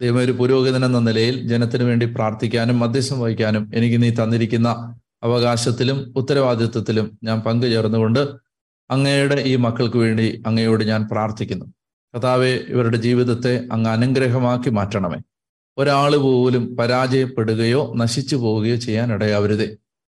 ദൈവമേ 0.02 0.24
ഒരു 0.26 0.32
പുരോഹിതൻ 0.32 0.86
എന്ന 0.86 1.00
നിലയിൽ 1.00 1.48
ജനത്തിനു 1.48 1.84
വേണ്ടി 1.84 2.06
പ്രാർത്ഥിക്കാനും 2.06 2.80
മധ്യസ്ഥം 2.80 3.20
വഹിക്കാനും 3.20 3.72
എനിക്ക് 3.76 4.04
നീ 4.04 4.10
തന്നിരിക്കുന്ന 4.10 4.70
അവകാശത്തിലും 5.24 6.14
ഉത്തരവാദിത്വത്തിലും 6.16 7.20
ഞാൻ 7.24 7.42
പങ്കുചേർന്നുകൊണ്ട് 7.42 8.22
അങ്ങയുടെ 8.92 9.42
ഈ 9.46 9.56
മക്കൾക്ക് 9.56 9.98
വേണ്ടി 9.98 10.44
അങ്ങയോട് 10.48 10.84
ഞാൻ 10.84 11.08
പ്രാർത്ഥിക്കുന്നു. 11.12 11.66
കഥാവെ 12.14 12.60
ഇവരുടെ 12.68 12.98
ജീവിതത്തെ 12.98 13.68
അങ്ങ് 13.72 13.92
അനുഗ്രഹമാക്കി 13.92 14.70
മാറ്റണമേ. 14.70 15.20
ഒരാൾ 15.78 16.16
പോലും 16.16 16.76
പരാജയപ്പെടുകയോ 16.76 17.94
നശിച്ചു 17.96 18.36
പോവുകയോ 18.36 18.76
ചെയ്യാൻ 18.76 19.14
ഇടയാവരുതേ. 19.14 19.68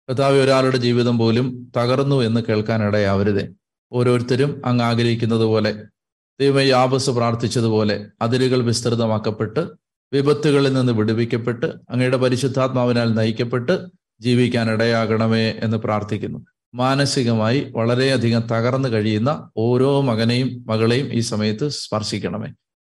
കഥാവെ 0.08 0.38
ഒരാളുടെ 0.44 0.76
ജീവിതം 0.76 1.18
പോലും 1.18 1.72
തകർന്നു 1.76 2.22
എന്ന് 2.22 2.40
കേൾക്കാൻ 2.48 2.82
ഇടയാവരുതേ. 2.82 3.48
ഓരോരുത്തരും 3.92 4.62
അങ്ങ് 4.66 4.84
ആഗ്രഹിക്കുന്നത് 4.84 5.44
പോലെ 5.44 5.72
ദൈവം 6.40 6.62
യാബസ് 6.62 7.10
പ്രാർത്ഥിച്ചതുപോലെ 7.10 8.06
അതിരുകൾ 8.22 8.62
വിസ്തൃതമാക്കപ്പെട്ട് 8.62 9.68
വിപത്തുകളിൽ 10.12 10.72
നിന്ന് 10.72 10.92
വിടുവിക്കപ്പെട്ട് 10.92 11.66
അങ്ങയുടെ 11.90 12.16
പരിശുദ്ധാത്മാവിനാൽ 12.16 13.14
നയിക്കപ്പെട്ട് 13.14 13.86
ജീവിക്കാൻ 14.20 14.70
ഇടയാകണമേ 14.70 15.50
എന്ന് 15.50 15.76
പ്രാർത്ഥിക്കുന്നു. 15.76 16.55
മാനസികമായി 16.76 17.72
വളരെയധികം 17.76 18.40
തകർന്നു 18.40 18.88
കഴിയുന്ന 18.88 19.50
ഓരോ 19.56 20.00
മകനെയും 20.00 20.64
മകളെയും 20.66 21.12
ഈ 21.12 21.20
സമയത്ത് 21.20 21.68
സ്പർശിക്കണമേ. 21.68 22.48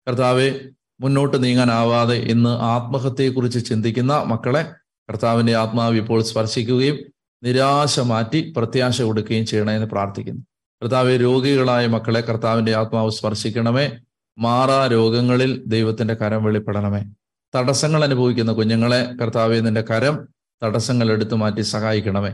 കർത്താവെ 0.08 0.60
മുന്നോട്ട് 1.00 1.44
നീങ്ങാനാവാതെ 1.44 2.14
ഇന്ന് 2.14 2.50
ആത്മഹത്യയെക്കുറിച്ച് 2.50 3.66
ചിന്തിക്കുന്ന 3.66 4.22
മക്കളെ 4.22 4.62
കർത്താവിന്റെ 5.08 5.56
ആത്മാവ് 5.56 5.96
ഇപ്പോൾ 5.96 6.22
സ്പർശിക്കുകയും 6.22 6.98
നിരാശ 7.44 8.00
മാറ്റി 8.00 8.52
പ്രത്യാശ 8.56 9.02
കൊടുക്കുകയും 9.02 9.46
ചെയ്യണമെന്ന് 9.46 9.86
പ്രാർത്ഥിക്കുന്നു. 9.86 10.42
കർത്താവെ 10.82 11.16
രോഗികളായ 11.16 11.86
മക്കളെ 11.86 12.20
കർത്താവിന്റെ 12.20 12.74
ആത്മാവ് 12.74 13.10
സ്പർശിക്കണമേ. 13.10 13.90
മാറാ 14.38 14.86
രോഗങ്ങളിൽ 14.86 15.62
ദൈവത്തിന്റെ 15.66 16.14
കരം 16.14 16.44
വെളിപ്പെടണമേ. 16.44 17.02
തടസ്സങ്ങൾ 17.54 18.04
അനുഭവിക്കുന്ന 18.04 18.52
കുഞ്ഞുങ്ങളെ 18.52 19.16
കർത്താവെ 19.16 19.60
നിന്റെ 19.60 19.80
കരം 19.80 20.28
തടസ്സങ്ങൾ 20.62 21.12
എടുത്തു 21.12 21.34
മാറ്റി 21.34 21.60
സഹായിക്കണമേ. 21.60 22.32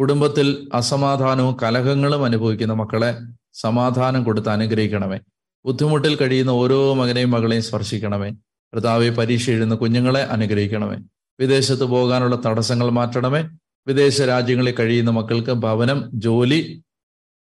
കുടുംബത്തിൽ 0.00 0.68
അസമാധാനവും 0.74 1.56
കലഹങ്ങളും 1.62 2.24
അനുഭവിക്കുന്ന 2.24 2.72
മക്കളെ 2.72 3.18
സമാധാനം 3.52 4.24
കൊടുത്ത് 4.24 4.48
അനുഗ്രഹിക്കണമേ. 4.48 5.18
ബുദ്ധിമുട്ടിൽ 5.64 6.16
കഴിയുന്ന 6.16 6.50
ഓരോ 6.50 6.94
മകനെയും 6.94 7.30
മകളെയും 7.30 7.62
സ്പർശിക്കണമേ. 7.62 8.30
കർത്താവെ 8.74 9.08
പരീക്ഷ 9.08 9.50
എഴുതുന്ന 9.50 9.74
കുഞ്ഞുങ്ങളെ 9.74 10.22
അനുഗ്രഹിക്കണമേ. 10.22 10.96
വിദേശത്ത് 11.40 11.84
പോകാനുള്ള 11.84 12.38
തടസ്സങ്ങൾ 12.46 12.90
മാറ്റണമേ. 12.90 13.48
വിദേശ 13.86 14.22
രാജ്യങ്ങളിൽ 14.22 14.74
കഴിയുന്ന 14.80 15.10
മക്കൾക്ക് 15.10 15.50
ഭവനം 15.50 16.10
ജോലി 16.14 16.82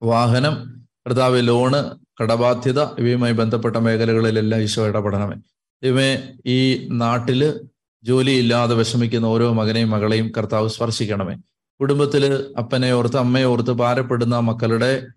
വാഹനം 0.03 0.85
കർത്താവ് 1.07 1.47
ലോണ് 1.47 1.97
കടബാധ്യത 2.21 2.81
ഇവയുമായി 2.81 3.33
ബന്ധപ്പെട്ട 3.33 3.75
മേഖലകളിലെല്ലാം 3.75 4.61
ഈശോ 4.61 4.87
ഇടപെടണമേ. 4.87 5.35
ഇവയെ 5.83 6.33
ഈ 6.45 6.87
നാട്ടിൽ 6.91 7.61
ജോലിയില്ലാതെ 8.03 8.75
വിഷമിക്കുന്ന 8.75 9.25
ഓരോ 9.25 9.53
മകനെയും 9.53 9.89
മകളെയും 9.89 10.31
കർത്താവ് 10.37 10.69
സ്പർശിക്കണമേ. 10.69 11.37
കുടുംബത്തിൽ 11.81 12.53
അപ്പനെ 12.57 12.93
ഓർത്ത് 12.93 13.17
അമ്മയെ 13.17 13.43
ഓർത്ത് 13.43 13.71
ഭാരപ്പെടുന്ന 13.71 14.39
മക്കളുടെ 14.39 15.07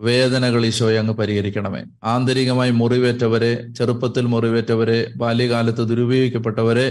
വേദനകൾ 0.00 0.66
ഈശോയെ 0.66 0.98
അങ്ങ് 0.98 1.14
പരിഹരിക്കണമേ. 1.14 1.84
ആന്തരികമായി 2.04 2.70
മുറിവേറ്റവരെ 2.70 3.68
ചെറുപ്പത്തിൽ 3.78 4.26
മുറിവേറ്റവരെ 4.26 5.12
ബാല്യകാലത്ത് 5.16 5.78
ദുരുപയോഗിക്കപ്പെട്ടവരെ 5.78 6.90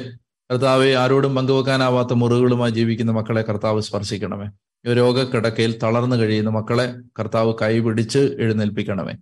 കർത്താവെ 0.51 0.93
ആരോടും 0.93 1.35
പങ്കുവെക്കാനാവാത്ത 1.35 2.13
മുറിവുകളുമായി 2.13 2.71
ജീവിക്കുന്ന 2.71 3.11
മക്കളെ 3.11 3.41
കർത്താവ് 3.41 3.81
സ്പർശിക്കണമേ. 3.81 4.47
രോഗക്കിടക്കയിൽ 4.93 5.79
തളർന്നു 5.83 6.15
കഴിയുന്ന 6.15 6.49
മക്കളെ 6.49 6.95
കർത്താവ് 7.19 7.53
കൈപിടിച്ച് 7.61 8.37
എഴുന്നേൽപ്പിക്കണമേ. 8.39 9.13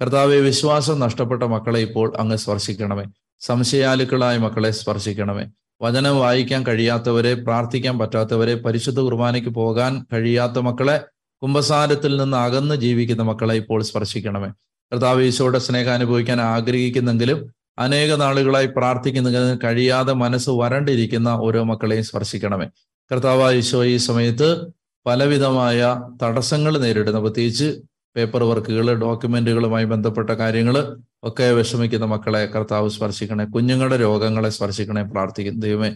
കർത്താവെ 0.00 0.36
വിശ്വാസം 0.36 1.00
നഷ്ടപ്പെട്ട 1.00 1.42
മക്കളെ 1.42 1.80
ഇപ്പോൾ 1.80 2.16
അങ്ങ് 2.16 2.36
സ്പർശിക്കണമേ. 2.36 3.04
സംശയാലുക്കളായ 3.40 4.38
മക്കളെ 4.38 4.70
സ്പർശിക്കണമേ. 4.70 5.46
വചനം 5.80 6.18
വായിക്കാൻ 6.18 6.66
കഴിയാത്തവരെ 6.66 7.34
പ്രാർത്ഥിക്കാൻ 7.34 7.98
പറ്റാത്തവരെ 7.98 8.54
പരിശുദ്ധ 8.54 9.00
കുർബാനയ്ക്ക് 9.00 9.48
പോകാൻ 9.48 10.06
കഴിയാത്ത 10.12 10.58
മക്കളെ 10.58 11.00
കുംഭസാരത്തിൽ 11.42 12.16
നിന്ന് 12.16 12.36
അകന്ന് 12.36 12.74
ജീവിക്കുന്ന 12.74 13.22
മക്കളെ 13.22 13.54
ഇപ്പോൾ 13.54 13.82
സ്പർശിക്കണമേ. 13.82 14.48
കർത്താവ് 14.92 15.22
ഈശോയുടെ 15.22 15.58
സ്നേഹം 15.58 15.92
അനുഭവിക്കാൻ 15.92 16.40
ആഗ്രഹിക്കുന്നെങ്കിലും 16.40 17.54
അനേക 17.78 18.14
നാളുകളായി 18.14 18.66
പ്രാർത്ഥിക്കുന്നെങ്കിലും 18.66 19.58
കഴിയാതെ 19.64 20.12
മനസ്സ് 20.12 20.50
വരണ്ടിരിക്കുന്ന 20.50 21.28
ഓരോ 21.28 21.62
മക്കളെയും 21.62 22.04
സ്പർശിക്കണമേ. 22.04 22.66
കർത്താവ് 23.12 23.54
ഈശോ 23.54 23.84
ഈ 23.84 23.96
സമയത്ത് 23.96 24.66
പലവിധമായ 25.06 26.00
തടസ്സങ്ങൾ 26.22 26.78
നേരിടുന്ന. 26.78 27.18
പ്രത്യേകിച്ച് 27.18 27.82
പേപ്പർ 28.16 28.44
വർക്കുകൾ 28.44 28.94
ഡോക്യുമെന്റുകളുമായി 28.94 29.84
ബന്ധപ്പെട്ട 29.84 30.30
കാര്യങ്ങൾ 30.30 30.96
ഒക്കെ 31.22 31.52
വിഷമിക്കുന്ന 31.52 32.06
മക്കളെ 32.06 32.46
കർത്താവ് 32.46 32.90
സ്പർശിക്കണേ. 32.90 33.44
കുഞ്ഞുങ്ങളുടെ 33.44 34.00
രോഗങ്ങളെ 34.00 34.50
സ്പർശിക്കണേ 34.50 35.02
പ്രാർത്ഥിക്കുന്നു 35.02 35.60
ദൈവമേ 35.60 35.92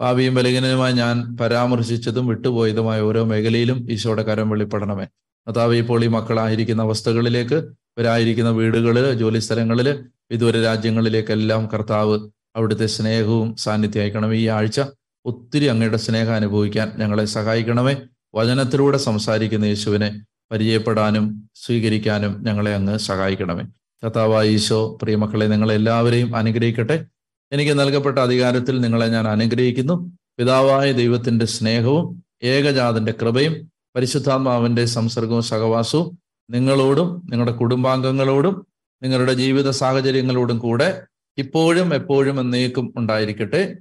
ഭാവിയും 0.00 0.34
ബലഹീനനുമായി 0.34 0.92
ഞാൻ 0.92 1.36
പരാമർശിച്ചതും 1.36 2.26
വിട്ടുപോയതുമായ 2.26 3.00
ഓരോ 3.00 3.24
മേഖലയിലും 3.24 3.90
ഈശോയുടെ 3.90 4.22
കരം 4.22 4.50
വെളിപ്പെടണമേ. 4.50 5.04
കർത്താവ് 5.46 5.74
ഇപ്പോൾ 5.74 6.04
ഈ 6.04 6.06
മക്കളായിരിക്കുന്ന 6.06 6.82
അവസ്ഥകളിലേക്ക് 6.82 7.54
ഇവരായിരിക്കുന്ന 7.98 8.50
വീടുകളിൽ 8.50 9.12
ജോലി 9.14 9.38
സ്ഥലങ്ങളിൽ 9.38 10.04
വിദൂര 10.30 10.56
രാജ്യങ്ങളിലേക്കെല്ലാം 10.56 11.66
കർത്താവ് 11.66 12.28
അവിടുത്തെ 12.56 12.86
സ്നേഹവും 12.86 13.56
സാന്നിധ്യം 13.56 14.02
അയക്കണമേ. 14.02 14.36
ഈ 14.36 14.46
ആഴ്ച 14.46 14.80
ഒത്തിരി 15.24 15.64
അങ്ങയുടെ 15.64 15.96
സ്നേഹം 15.96 16.34
അനുഭവിക്കാൻ 16.34 16.92
ഞങ്ങളെ 16.96 17.24
സഹായിക്കണമേ. 17.24 17.96
വചനത്തിലൂടെ 18.34 18.98
സംസാരിക്കുന്ന 18.98 19.64
യേശുവിനെ 19.64 20.20
പരിചയപ്പെടാനും 20.50 21.50
സ്വീകരിക്കാനും 21.54 22.44
ഞങ്ങളെ 22.44 22.74
അങ്ങ് 22.74 22.98
സഹായിക്കണമേ. 22.98 23.64
കർത്താവായ 24.04 24.48
ഈശോ 24.48 24.98
പ്രിയമക്കളെ 25.02 25.46
നിങ്ങളെ 25.46 25.74
എല്ലാവരെയും 25.74 26.36
അനുഗ്രഹിക്കട്ടെ. 26.36 27.06
എനിക്ക് 27.52 27.80
നൽകപ്പെട്ട 27.80 28.18
അധികാരത്തിൽ 28.18 28.80
നിങ്ങളെ 28.80 29.06
ഞാൻ 29.06 29.28
അനുഗ്രഹിക്കുന്നു. 29.28 30.18
പിതാവായ 30.38 30.92
ദൈവത്തിന്റെ 30.92 31.44
സ്നേഹവും 31.44 32.24
ഏകജാതന്റെ 32.42 33.12
കൃപയും 33.12 33.72
പരിശുദ്ധാത്മാവിന്റെ 33.96 34.84
സംസർഗവും 34.84 35.42
സഹവാസവും 35.42 36.18
നിങ്ങളോടും 36.50 37.26
നിങ്ങളുടെ 37.30 37.52
കുടുംബാംഗങ്ങളോടും 37.52 38.66
നിങ്ങളുടെ 39.02 39.34
ജീവിത 39.34 39.70
സാഹചര്യങ്ങളോടും 39.70 40.58
കൂടെ 40.58 41.06
ഇപ്പോഴും 41.38 41.94
എപ്പോഴും 41.94 42.40
എന്നേക്കും 42.40 42.94
ഉണ്ടായിരിക്കട്ടെ. 42.96 43.76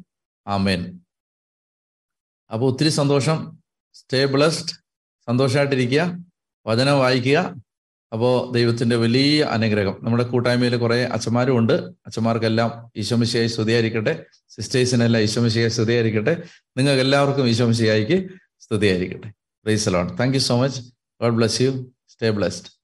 ആമേൻ. 0.47 0.99
അപ്പോൾ 2.53 2.71
ഒത്തിരി 2.71 2.89
സന്തോഷം. 2.89 3.58
Stay 3.93 4.25
blessed. 4.25 4.69
സന്തോഷമായിട്ടിരിക്കുക 5.27 6.28
വചനം 6.69 6.99
വായിക്കുക. 6.99 7.55
അപ്പോൾ 8.12 8.53
ദൈവത്തിന്റെ 8.53 8.95
വലിയ 8.95 9.43
അനുഗ്രഹം. 9.43 9.97
നമ്മുടെ 10.01 10.23
കൂട്ടായ്മയിൽ 10.23 10.77
കുറേ 10.77 11.03
അച്ഛന്മാരും 11.03 11.58
ഉണ്ട്. 11.58 11.73
അച്ഛന്മാർക്കെല്ലാം 11.73 12.91
ഈശോമിശയായി 12.95 13.47
സ്തുതിയായിരിക്കട്ടെ. 13.47 14.25
സിസ്റ്റേഴ്സിനെല്ലാം 14.47 15.23
ഈശോമിശയായി 15.23 15.69
സ്തുതിയായിരിക്കട്ടെ. 15.69 16.43
നിങ്ങൾക്ക് 16.77 17.01
എല്ലാവർക്കും 17.01 17.47
ഈശോമിശയായിക്ക് 17.47 18.29
സ്തുതിയായിരിക്കട്ടെ 18.60 19.27
praise 19.63 19.89
lord 19.89 20.15
thank 20.15 20.34
you 20.34 20.39
so 20.39 20.62
much 20.62 20.82
God 21.21 21.34
bless 21.34 21.62
you 21.62 21.91
stay 22.08 22.29
blessed 22.29 22.78